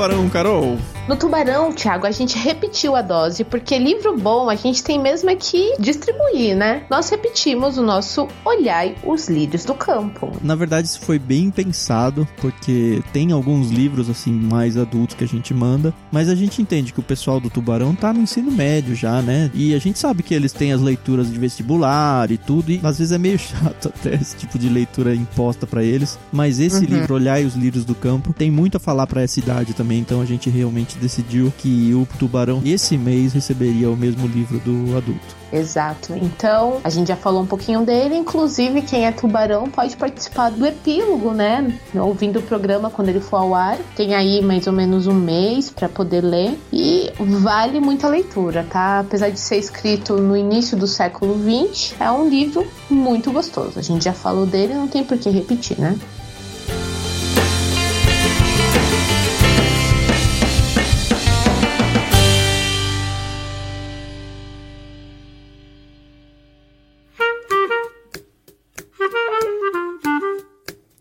Tubarão, 0.05 0.29
Carol? 0.29 0.79
No 1.09 1.17
Tubarão, 1.17 1.71
Thiago, 1.71 2.07
a 2.07 2.11
gente 2.11 2.39
repetiu 2.39 2.97
a 2.97 3.03
dose, 3.03 3.45
porque 3.45 3.79
livro 3.79 4.17
bom 4.17 4.49
a 4.49 4.55
gente 4.55 4.83
tem 4.83 4.99
mesmo 4.99 5.29
é 5.29 5.37
que 5.37 5.75
distribuir, 5.79 6.57
né? 6.57 6.85
Nós 6.91 7.11
repetimos 7.11 7.77
o 7.77 7.83
nosso 7.83 8.27
Olhai 8.43 8.95
os 9.05 9.29
Lírios 9.29 9.67
do 9.67 9.75
Campo. 9.75 10.33
Na 10.43 10.55
verdade, 10.55 10.89
isso 10.89 11.01
foi 11.01 11.19
bem 11.19 11.51
pensado, 11.51 12.27
porque 12.39 13.03
tem 13.13 13.33
alguns 13.33 13.71
livros, 13.71 14.09
assim, 14.09 14.33
mais 14.33 14.79
adultos 14.79 15.15
que 15.15 15.25
a 15.25 15.29
gente 15.29 15.53
manda, 15.53 15.93
mas 16.11 16.31
a 16.31 16.35
gente 16.35 16.63
entende 16.63 16.93
que 16.93 17.01
o 17.01 17.03
pessoal 17.03 17.39
do 17.39 17.51
Tubarão 17.51 17.95
tá 17.95 18.13
no 18.13 18.23
ensino 18.23 18.51
médio 18.51 18.95
já, 18.95 19.21
né? 19.21 19.51
E 19.53 19.75
a 19.75 19.79
gente 19.79 19.99
sabe 19.99 20.23
que 20.23 20.35
eles 20.35 20.53
têm 20.53 20.73
as 20.73 20.81
leituras 20.81 21.31
de 21.31 21.39
vestibular 21.39 22.31
e 22.31 22.39
tudo, 22.39 22.73
e 22.73 22.81
às 22.83 22.99
vezes 22.99 23.13
é 23.13 23.19
meio 23.19 23.37
chato 23.39 23.89
até 23.89 24.15
esse 24.15 24.37
tipo 24.37 24.59
de 24.59 24.71
leitura 24.71 25.15
imposta 25.15 25.67
para 25.67 25.83
eles, 25.83 26.19
mas 26.33 26.61
esse 26.61 26.85
uhum. 26.85 26.91
livro, 26.91 27.15
Olhai 27.15 27.45
os 27.45 27.55
Lírios 27.55 27.85
do 27.85 27.95
Campo, 27.95 28.33
tem 28.33 28.51
muito 28.51 28.79
a 28.79 28.81
falar 28.81 29.07
para 29.07 29.21
essa 29.21 29.39
idade 29.39 29.75
também, 29.75 29.94
então 29.97 30.21
a 30.21 30.25
gente 30.25 30.51
realmente 30.51 30.99
decidiu 30.99 31.53
que 31.59 31.95
o 31.95 32.07
Tubarão 32.19 32.63
esse 32.65 32.97
mês 32.97 33.33
receberia 33.33 33.91
o 33.91 33.97
mesmo 33.97 34.27
livro 34.27 34.59
do 34.59 34.97
adulto. 34.97 35.45
Exato. 35.55 36.15
Então, 36.15 36.81
a 36.83 36.91
gente 36.91 37.07
já 37.07 37.17
falou 37.17 37.43
um 37.43 37.47
pouquinho 37.47 37.83
dele, 37.83 38.17
inclusive 38.17 38.83
quem 38.83 39.07
é 39.07 39.13
tubarão 39.13 39.71
pode 39.71 39.97
participar 39.97 40.51
do 40.51 40.67
epílogo, 40.67 41.31
né? 41.31 41.79
Ouvindo 41.95 42.41
o 42.41 42.43
programa 42.43 42.91
quando 42.91 43.11
ele 43.11 43.21
for 43.21 43.37
ao 43.37 43.55
ar. 43.55 43.79
Tem 43.95 44.17
aí 44.17 44.43
mais 44.43 44.67
ou 44.67 44.73
menos 44.73 45.07
um 45.07 45.15
mês 45.15 45.71
para 45.71 45.89
poder 45.89 46.23
ler 46.23 46.59
e 46.73 47.13
vale 47.21 47.79
muita 47.79 48.09
leitura, 48.09 48.67
tá? 48.69 48.99
Apesar 48.99 49.31
de 49.31 49.39
ser 49.39 49.57
escrito 49.57 50.17
no 50.17 50.37
início 50.37 50.77
do 50.77 50.89
século 50.89 51.39
XX, 51.39 51.95
é 52.01 52.11
um 52.11 52.29
livro 52.29 52.67
muito 52.91 53.31
gostoso. 53.31 53.79
A 53.79 53.83
gente 53.83 54.05
já 54.05 54.13
falou 54.13 54.47
dele, 54.47 54.75
não 54.75 54.89
tem 54.89 55.05
por 55.05 55.17
que 55.17 55.31
repetir, 55.31 55.79
né? 55.79 55.97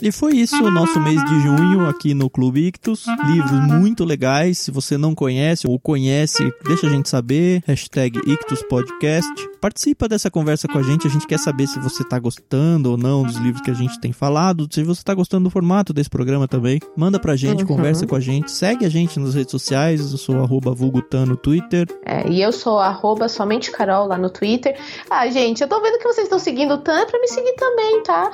E 0.03 0.11
foi 0.11 0.33
isso 0.33 0.61
o 0.61 0.69
nosso 0.69 0.99
mês 0.99 1.23
de 1.23 1.39
junho 1.39 1.87
aqui 1.87 2.13
no 2.13 2.29
Clube 2.29 2.67
Ictus. 2.67 3.05
Livros 3.25 3.57
muito 3.61 4.03
legais. 4.03 4.59
Se 4.59 4.69
você 4.69 4.97
não 4.97 5.15
conhece 5.15 5.65
ou 5.65 5.79
conhece, 5.79 6.53
deixa 6.65 6.87
a 6.87 6.89
gente 6.89 7.07
saber. 7.07 7.63
Hashtag 7.65 8.19
Ictus 8.29 8.61
Podcast. 8.63 9.31
Participa 9.61 10.09
dessa 10.09 10.29
conversa 10.29 10.67
com 10.67 10.77
a 10.77 10.83
gente. 10.83 11.07
A 11.07 11.09
gente 11.09 11.25
quer 11.25 11.39
saber 11.39 11.67
se 11.67 11.79
você 11.79 12.03
está 12.03 12.19
gostando 12.19 12.91
ou 12.91 12.97
não 12.97 13.23
dos 13.23 13.37
livros 13.37 13.61
que 13.61 13.71
a 13.71 13.73
gente 13.73 13.97
tem 14.01 14.11
falado. 14.11 14.67
Se 14.69 14.83
você 14.83 14.99
está 14.99 15.13
gostando 15.13 15.45
do 15.45 15.49
formato 15.49 15.93
desse 15.93 16.09
programa 16.09 16.49
também. 16.49 16.81
Manda 16.97 17.17
pra 17.17 17.37
gente, 17.37 17.61
uhum. 17.61 17.67
conversa 17.67 18.05
com 18.05 18.17
a 18.17 18.19
gente. 18.19 18.51
Segue 18.51 18.85
a 18.85 18.89
gente 18.89 19.17
nas 19.21 19.33
redes 19.33 19.51
sociais. 19.51 20.11
Eu 20.11 20.17
sou 20.17 20.43
arroba 20.43 20.73
vulgutan 20.73 21.25
no 21.25 21.37
Twitter. 21.37 21.87
É, 22.05 22.27
e 22.27 22.41
eu 22.41 22.51
sou 22.51 22.77
arroba 22.77 23.29
somente 23.29 23.71
Carol 23.71 24.05
lá 24.07 24.17
no 24.17 24.29
Twitter. 24.29 24.77
Ah, 25.09 25.29
gente, 25.29 25.61
eu 25.61 25.69
tô 25.69 25.81
vendo 25.81 25.97
que 25.97 26.03
vocês 26.03 26.25
estão 26.25 26.39
seguindo 26.39 26.73
o 26.73 26.77
Tan 26.79 26.99
é 26.99 27.05
pra 27.05 27.21
me 27.21 27.27
seguir 27.29 27.53
também, 27.53 28.03
tá? 28.03 28.31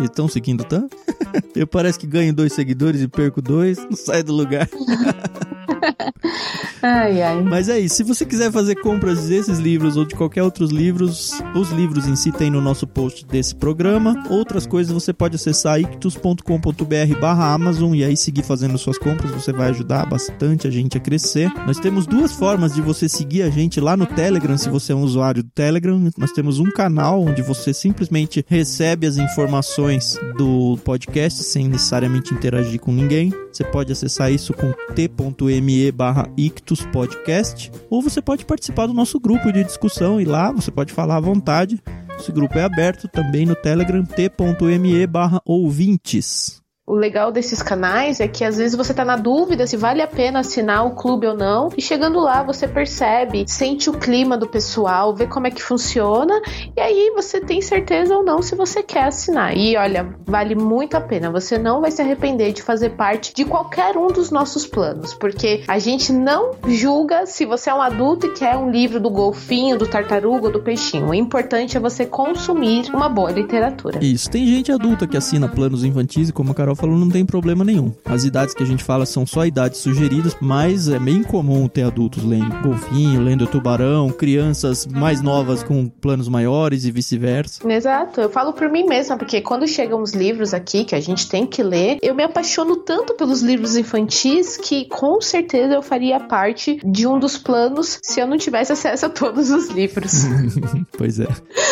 estão 0.06 0.28
seguindo 0.28 0.64
tanto? 0.64 0.96
Eu 1.54 1.66
parece 1.66 1.98
que 1.98 2.06
ganho 2.06 2.32
dois 2.32 2.52
seguidores 2.52 3.00
e 3.00 3.08
perco 3.08 3.40
dois, 3.40 3.78
não 3.78 3.96
sai 3.96 4.22
do 4.22 4.32
lugar. 4.32 4.68
ai, 6.82 7.22
ai. 7.22 7.42
Mas 7.42 7.68
é 7.68 7.78
isso. 7.78 7.96
Se 7.96 8.02
você 8.02 8.24
quiser 8.24 8.50
fazer 8.50 8.76
compras 8.76 9.28
desses 9.28 9.58
livros 9.58 9.96
ou 9.96 10.04
de 10.04 10.14
qualquer 10.14 10.42
outros 10.42 10.70
livros, 10.70 11.32
os 11.54 11.70
livros 11.70 12.06
em 12.06 12.16
si 12.16 12.32
tem 12.32 12.50
no 12.50 12.60
nosso 12.60 12.86
post 12.86 13.24
desse 13.26 13.54
programa. 13.54 14.24
Outras 14.30 14.66
coisas 14.66 14.92
você 14.92 15.12
pode 15.12 15.36
acessar 15.36 15.80
ictus.com.br 15.80 17.20
barra 17.20 17.52
Amazon 17.52 17.94
e 17.94 18.04
aí 18.04 18.16
seguir 18.16 18.42
fazendo 18.42 18.78
suas 18.78 18.98
compras. 18.98 19.30
Você 19.30 19.52
vai 19.52 19.70
ajudar 19.70 20.06
bastante 20.06 20.66
a 20.66 20.70
gente 20.70 20.96
a 20.96 21.00
crescer. 21.00 21.52
Nós 21.66 21.78
temos 21.78 22.06
duas 22.06 22.32
formas 22.32 22.74
de 22.74 22.80
você 22.80 23.08
seguir 23.08 23.42
a 23.42 23.50
gente 23.50 23.80
lá 23.80 23.96
no 23.96 24.06
Telegram, 24.06 24.56
se 24.56 24.68
você 24.68 24.92
é 24.92 24.94
um 24.94 25.02
usuário 25.02 25.42
do 25.42 25.50
Telegram. 25.50 26.10
Nós 26.16 26.32
temos 26.32 26.58
um 26.58 26.70
canal 26.70 27.22
onde 27.22 27.42
você 27.42 27.72
simplesmente 27.72 28.44
recebe 28.48 29.06
as 29.06 29.16
informações 29.16 30.18
do 30.36 30.78
podcast 30.84 31.42
sem 31.42 31.68
necessariamente 31.68 32.34
interagir 32.34 32.80
com 32.80 32.92
ninguém. 32.92 33.32
Você 33.52 33.64
pode 33.64 33.92
acessar 33.92 34.30
isso 34.30 34.52
com 34.52 34.72
t.me 34.94 35.65
barra 35.92 36.28
ictuspodcast 36.36 37.70
ou 37.90 38.02
você 38.02 38.20
pode 38.20 38.44
participar 38.44 38.86
do 38.86 38.94
nosso 38.94 39.18
grupo 39.20 39.52
de 39.52 39.64
discussão 39.64 40.20
e 40.20 40.24
lá 40.24 40.52
você 40.52 40.70
pode 40.70 40.92
falar 40.92 41.16
à 41.16 41.20
vontade. 41.20 41.80
Esse 42.18 42.32
grupo 42.32 42.58
é 42.58 42.64
aberto 42.64 43.08
também 43.08 43.44
no 43.44 43.54
Telegram 43.54 44.04
t.me 44.04 45.06
barra 45.06 45.40
ouvintes. 45.44 46.65
O 46.88 46.94
legal 46.94 47.32
desses 47.32 47.60
canais 47.60 48.20
é 48.20 48.28
que 48.28 48.44
às 48.44 48.58
vezes 48.58 48.76
você 48.76 48.94
tá 48.94 49.04
na 49.04 49.16
dúvida 49.16 49.66
se 49.66 49.76
vale 49.76 50.00
a 50.00 50.06
pena 50.06 50.38
assinar 50.38 50.86
o 50.86 50.92
clube 50.92 51.26
ou 51.26 51.36
não, 51.36 51.68
e 51.76 51.82
chegando 51.82 52.20
lá 52.20 52.44
você 52.44 52.68
percebe, 52.68 53.44
sente 53.48 53.90
o 53.90 53.94
clima 53.94 54.38
do 54.38 54.46
pessoal, 54.46 55.12
vê 55.12 55.26
como 55.26 55.48
é 55.48 55.50
que 55.50 55.60
funciona, 55.60 56.40
e 56.76 56.80
aí 56.80 57.12
você 57.12 57.40
tem 57.40 57.60
certeza 57.60 58.14
ou 58.14 58.24
não 58.24 58.40
se 58.40 58.54
você 58.54 58.84
quer 58.84 59.02
assinar. 59.02 59.56
E 59.56 59.76
olha, 59.76 60.14
vale 60.24 60.54
muito 60.54 60.96
a 60.96 61.00
pena, 61.00 61.28
você 61.28 61.58
não 61.58 61.80
vai 61.80 61.90
se 61.90 62.00
arrepender 62.00 62.52
de 62.52 62.62
fazer 62.62 62.90
parte 62.90 63.34
de 63.34 63.44
qualquer 63.44 63.96
um 63.96 64.06
dos 64.06 64.30
nossos 64.30 64.64
planos, 64.64 65.12
porque 65.12 65.64
a 65.66 65.80
gente 65.80 66.12
não 66.12 66.52
julga 66.68 67.26
se 67.26 67.44
você 67.44 67.68
é 67.68 67.74
um 67.74 67.82
adulto 67.82 68.28
e 68.28 68.32
quer 68.32 68.56
um 68.56 68.70
livro 68.70 69.00
do 69.00 69.10
golfinho, 69.10 69.76
do 69.76 69.88
tartaruga 69.88 70.46
ou 70.46 70.52
do 70.52 70.62
peixinho. 70.62 71.08
O 71.08 71.14
importante 71.14 71.76
é 71.76 71.80
você 71.80 72.06
consumir 72.06 72.94
uma 72.94 73.08
boa 73.08 73.32
literatura. 73.32 73.98
Isso, 74.04 74.30
tem 74.30 74.46
gente 74.46 74.70
adulta 74.70 75.04
que 75.04 75.16
assina 75.16 75.48
planos 75.48 75.82
infantis, 75.82 76.30
como 76.30 76.52
a 76.52 76.54
Carol 76.54 76.75
falou, 76.76 76.96
não 76.96 77.08
tem 77.08 77.24
problema 77.24 77.64
nenhum. 77.64 77.92
As 78.04 78.24
idades 78.24 78.54
que 78.54 78.62
a 78.62 78.66
gente 78.66 78.84
fala 78.84 79.06
são 79.06 79.26
só 79.26 79.44
idades 79.44 79.80
sugeridas, 79.80 80.36
mas 80.40 80.88
é 80.88 80.98
bem 80.98 81.22
comum 81.22 81.68
ter 81.68 81.82
adultos 81.82 82.24
lendo 82.24 82.54
golfinho, 82.62 83.22
lendo 83.22 83.46
tubarão, 83.46 84.10
crianças 84.10 84.86
mais 84.86 85.20
novas 85.20 85.62
com 85.62 85.88
planos 85.88 86.28
maiores 86.28 86.84
e 86.84 86.90
vice-versa. 86.90 87.66
Exato, 87.70 88.20
eu 88.20 88.30
falo 88.30 88.52
por 88.52 88.68
mim 88.70 88.84
mesma, 88.84 89.16
porque 89.16 89.40
quando 89.40 89.66
chegam 89.66 90.02
os 90.02 90.12
livros 90.12 90.54
aqui 90.54 90.84
que 90.84 90.94
a 90.94 91.00
gente 91.00 91.28
tem 91.28 91.46
que 91.46 91.62
ler, 91.62 91.98
eu 92.02 92.14
me 92.14 92.22
apaixono 92.22 92.76
tanto 92.76 93.14
pelos 93.14 93.42
livros 93.42 93.76
infantis 93.76 94.56
que 94.56 94.86
com 94.86 95.20
certeza 95.20 95.74
eu 95.74 95.82
faria 95.82 96.20
parte 96.20 96.78
de 96.84 97.06
um 97.06 97.18
dos 97.18 97.36
planos 97.38 97.98
se 98.02 98.20
eu 98.20 98.26
não 98.26 98.36
tivesse 98.36 98.72
acesso 98.72 99.06
a 99.06 99.08
todos 99.08 99.50
os 99.50 99.68
livros. 99.68 100.12
pois 100.96 101.18
é. 101.20 101.28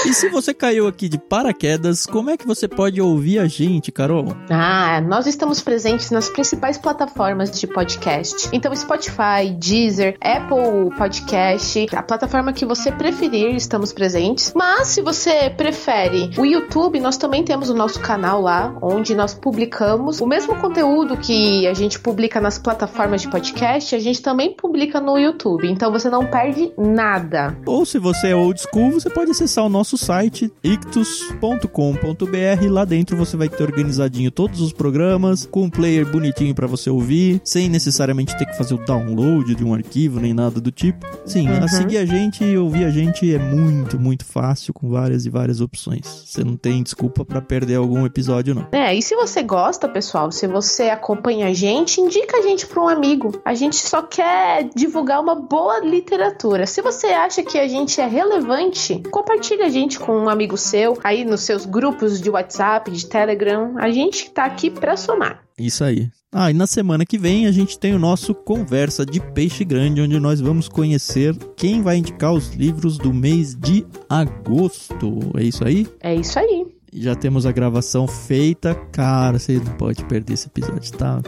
E 0.06 0.12
se 0.12 0.28
você 0.28 0.52
caiu 0.52 0.86
aqui 0.86 1.08
de 1.08 1.18
paraquedas, 1.18 2.06
como 2.06 2.30
é 2.30 2.36
que 2.36 2.46
você 2.46 2.68
pode 2.68 3.00
ouvir 3.00 3.38
a 3.38 3.46
gente, 3.46 3.90
Carol? 3.90 4.36
Ah, 4.50 4.93
nós 5.00 5.26
estamos 5.26 5.60
presentes 5.60 6.10
nas 6.10 6.28
principais 6.28 6.76
plataformas 6.76 7.50
de 7.50 7.66
podcast. 7.66 8.48
Então, 8.52 8.74
Spotify, 8.74 9.50
Deezer, 9.56 10.16
Apple 10.20 10.94
Podcast, 10.96 11.86
a 11.94 12.02
plataforma 12.02 12.52
que 12.52 12.66
você 12.66 12.92
preferir, 12.92 13.54
estamos 13.54 13.92
presentes. 13.92 14.52
Mas 14.54 14.88
se 14.88 15.00
você 15.00 15.48
prefere 15.48 16.30
o 16.36 16.44
YouTube, 16.44 17.00
nós 17.00 17.16
também 17.16 17.44
temos 17.44 17.70
o 17.70 17.74
nosso 17.74 18.00
canal 18.00 18.42
lá, 18.42 18.76
onde 18.82 19.14
nós 19.14 19.32
publicamos 19.32 20.20
o 20.20 20.26
mesmo 20.26 20.56
conteúdo 20.56 21.16
que 21.16 21.66
a 21.66 21.74
gente 21.74 21.98
publica 22.00 22.40
nas 22.40 22.58
plataformas 22.58 23.22
de 23.22 23.30
podcast, 23.30 23.94
a 23.94 23.98
gente 23.98 24.20
também 24.20 24.54
publica 24.54 25.00
no 25.00 25.18
YouTube. 25.18 25.70
Então 25.70 25.90
você 25.90 26.10
não 26.10 26.26
perde 26.26 26.72
nada. 26.76 27.56
Ou 27.64 27.86
se 27.86 27.98
você 27.98 28.28
é 28.28 28.36
old 28.36 28.60
school, 28.60 28.92
você 28.92 29.08
pode 29.08 29.30
acessar 29.30 29.64
o 29.64 29.68
nosso 29.68 29.84
nosso 29.84 29.98
site 29.98 30.50
ictus.com.br. 30.62 32.70
Lá 32.70 32.86
dentro 32.86 33.16
você 33.16 33.36
vai 33.36 33.50
ter 33.50 33.62
organizadinho 33.62 34.30
todos 34.30 34.62
os 34.62 34.72
programas, 34.84 35.46
com 35.46 35.62
um 35.62 35.70
player 35.70 36.04
bonitinho 36.04 36.54
para 36.54 36.66
você 36.66 36.90
ouvir, 36.90 37.40
sem 37.42 37.70
necessariamente 37.70 38.36
ter 38.36 38.44
que 38.44 38.54
fazer 38.54 38.74
o 38.74 38.84
download 38.84 39.54
de 39.54 39.64
um 39.64 39.72
arquivo 39.72 40.20
nem 40.20 40.34
nada 40.34 40.60
do 40.60 40.70
tipo. 40.70 41.06
Sim, 41.24 41.48
uhum. 41.48 41.64
a 41.64 41.68
seguir 41.68 41.96
a 41.96 42.04
gente 42.04 42.44
e 42.44 42.58
ouvir 42.58 42.84
a 42.84 42.90
gente 42.90 43.34
é 43.34 43.38
muito, 43.38 43.98
muito 43.98 44.26
fácil, 44.26 44.74
com 44.74 44.90
várias 44.90 45.24
e 45.24 45.30
várias 45.30 45.62
opções. 45.62 46.04
Você 46.26 46.44
não 46.44 46.54
tem 46.54 46.82
desculpa 46.82 47.24
para 47.24 47.40
perder 47.40 47.76
algum 47.76 48.04
episódio, 48.04 48.54
não. 48.54 48.66
É, 48.72 48.94
e 48.94 49.00
se 49.00 49.16
você 49.16 49.42
gosta, 49.42 49.88
pessoal, 49.88 50.30
se 50.30 50.46
você 50.46 50.90
acompanha 50.90 51.46
a 51.46 51.54
gente, 51.54 52.02
indica 52.02 52.36
a 52.36 52.42
gente 52.42 52.66
para 52.66 52.82
um 52.82 52.88
amigo. 52.88 53.40
A 53.42 53.54
gente 53.54 53.76
só 53.76 54.02
quer 54.02 54.68
divulgar 54.76 55.18
uma 55.18 55.34
boa 55.34 55.80
literatura. 55.80 56.66
Se 56.66 56.82
você 56.82 57.06
acha 57.06 57.42
que 57.42 57.58
a 57.58 57.66
gente 57.66 58.02
é 58.02 58.06
relevante, 58.06 59.02
compartilha 59.10 59.64
a 59.64 59.70
gente 59.70 59.98
com 59.98 60.12
um 60.14 60.28
amigo 60.28 60.58
seu, 60.58 60.98
aí 61.02 61.24
nos 61.24 61.40
seus 61.40 61.64
grupos 61.64 62.20
de 62.20 62.28
WhatsApp, 62.28 62.90
de 62.90 63.06
Telegram. 63.06 63.72
A 63.78 63.90
gente 63.90 64.30
tá 64.30 64.44
aqui 64.44 64.73
para 64.74 64.96
somar. 64.96 65.42
Isso 65.58 65.84
aí. 65.84 66.10
Ah, 66.32 66.50
e 66.50 66.54
na 66.54 66.66
semana 66.66 67.06
que 67.06 67.16
vem 67.16 67.46
a 67.46 67.52
gente 67.52 67.78
tem 67.78 67.94
o 67.94 67.98
nosso 67.98 68.34
Conversa 68.34 69.06
de 69.06 69.20
Peixe 69.20 69.64
Grande, 69.64 70.00
onde 70.00 70.18
nós 70.18 70.40
vamos 70.40 70.68
conhecer 70.68 71.36
quem 71.56 71.80
vai 71.80 71.96
indicar 71.96 72.32
os 72.32 72.52
livros 72.54 72.98
do 72.98 73.12
mês 73.12 73.54
de 73.54 73.86
agosto. 74.08 75.30
É 75.36 75.44
isso 75.44 75.64
aí? 75.64 75.86
É 76.00 76.14
isso 76.14 76.38
aí 76.38 76.73
já 76.94 77.14
temos 77.14 77.44
a 77.44 77.52
gravação 77.52 78.06
feita. 78.06 78.74
Cara, 78.92 79.38
você 79.38 79.54
não 79.54 79.72
pode 79.72 80.04
perder 80.04 80.34
esse 80.34 80.46
episódio, 80.46 80.92
tá? 80.92 81.20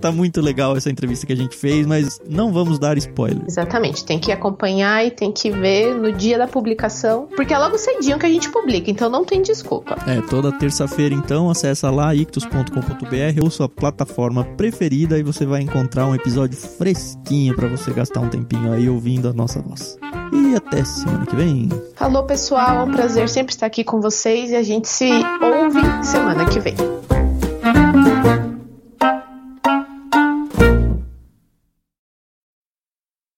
tá 0.00 0.12
muito 0.12 0.40
legal 0.40 0.76
essa 0.76 0.90
entrevista 0.90 1.26
que 1.26 1.32
a 1.32 1.36
gente 1.36 1.56
fez, 1.56 1.86
mas 1.86 2.20
não 2.28 2.52
vamos 2.52 2.78
dar 2.78 2.96
spoiler. 2.98 3.42
Exatamente, 3.46 4.04
tem 4.04 4.18
que 4.18 4.30
acompanhar 4.30 5.04
e 5.04 5.10
tem 5.10 5.32
que 5.32 5.50
ver 5.50 5.94
no 5.94 6.12
dia 6.12 6.38
da 6.38 6.46
publicação, 6.46 7.28
porque 7.34 7.52
é 7.52 7.58
logo 7.58 7.76
cedinho 7.78 8.18
que 8.18 8.26
a 8.26 8.28
gente 8.28 8.48
publica, 8.50 8.90
então 8.90 9.10
não 9.10 9.24
tem 9.24 9.42
desculpa. 9.42 9.96
É, 10.06 10.20
toda 10.22 10.52
terça-feira 10.52 11.14
então, 11.14 11.50
acessa 11.50 11.90
lá 11.90 12.14
ictus.com.br 12.14 13.42
ou 13.42 13.50
sua 13.50 13.68
plataforma 13.68 14.44
preferida 14.44 15.18
e 15.18 15.22
você 15.22 15.44
vai 15.44 15.62
encontrar 15.62 16.06
um 16.06 16.14
episódio 16.14 16.56
fresquinho 16.56 17.54
para 17.56 17.68
você 17.68 17.92
gastar 17.92 18.20
um 18.20 18.28
tempinho 18.28 18.72
aí 18.72 18.88
ouvindo 18.88 19.28
a 19.28 19.32
nossa 19.32 19.60
voz. 19.60 19.98
E 20.32 20.54
até 20.54 20.84
semana 20.84 21.24
que 21.24 21.36
vem. 21.36 21.68
Falou, 21.94 22.24
pessoal. 22.24 22.78
É 22.78 22.82
um 22.82 22.92
prazer 22.92 23.28
sempre 23.28 23.52
estar 23.52 23.66
aqui 23.66 23.84
com 23.84 24.00
vocês 24.00 24.50
e 24.50 24.56
a 24.56 24.62
gente 24.76 24.88
se 24.88 25.10
ouve 25.40 25.80
semana 26.04 26.44
que 26.44 26.60
vem. 26.60 26.74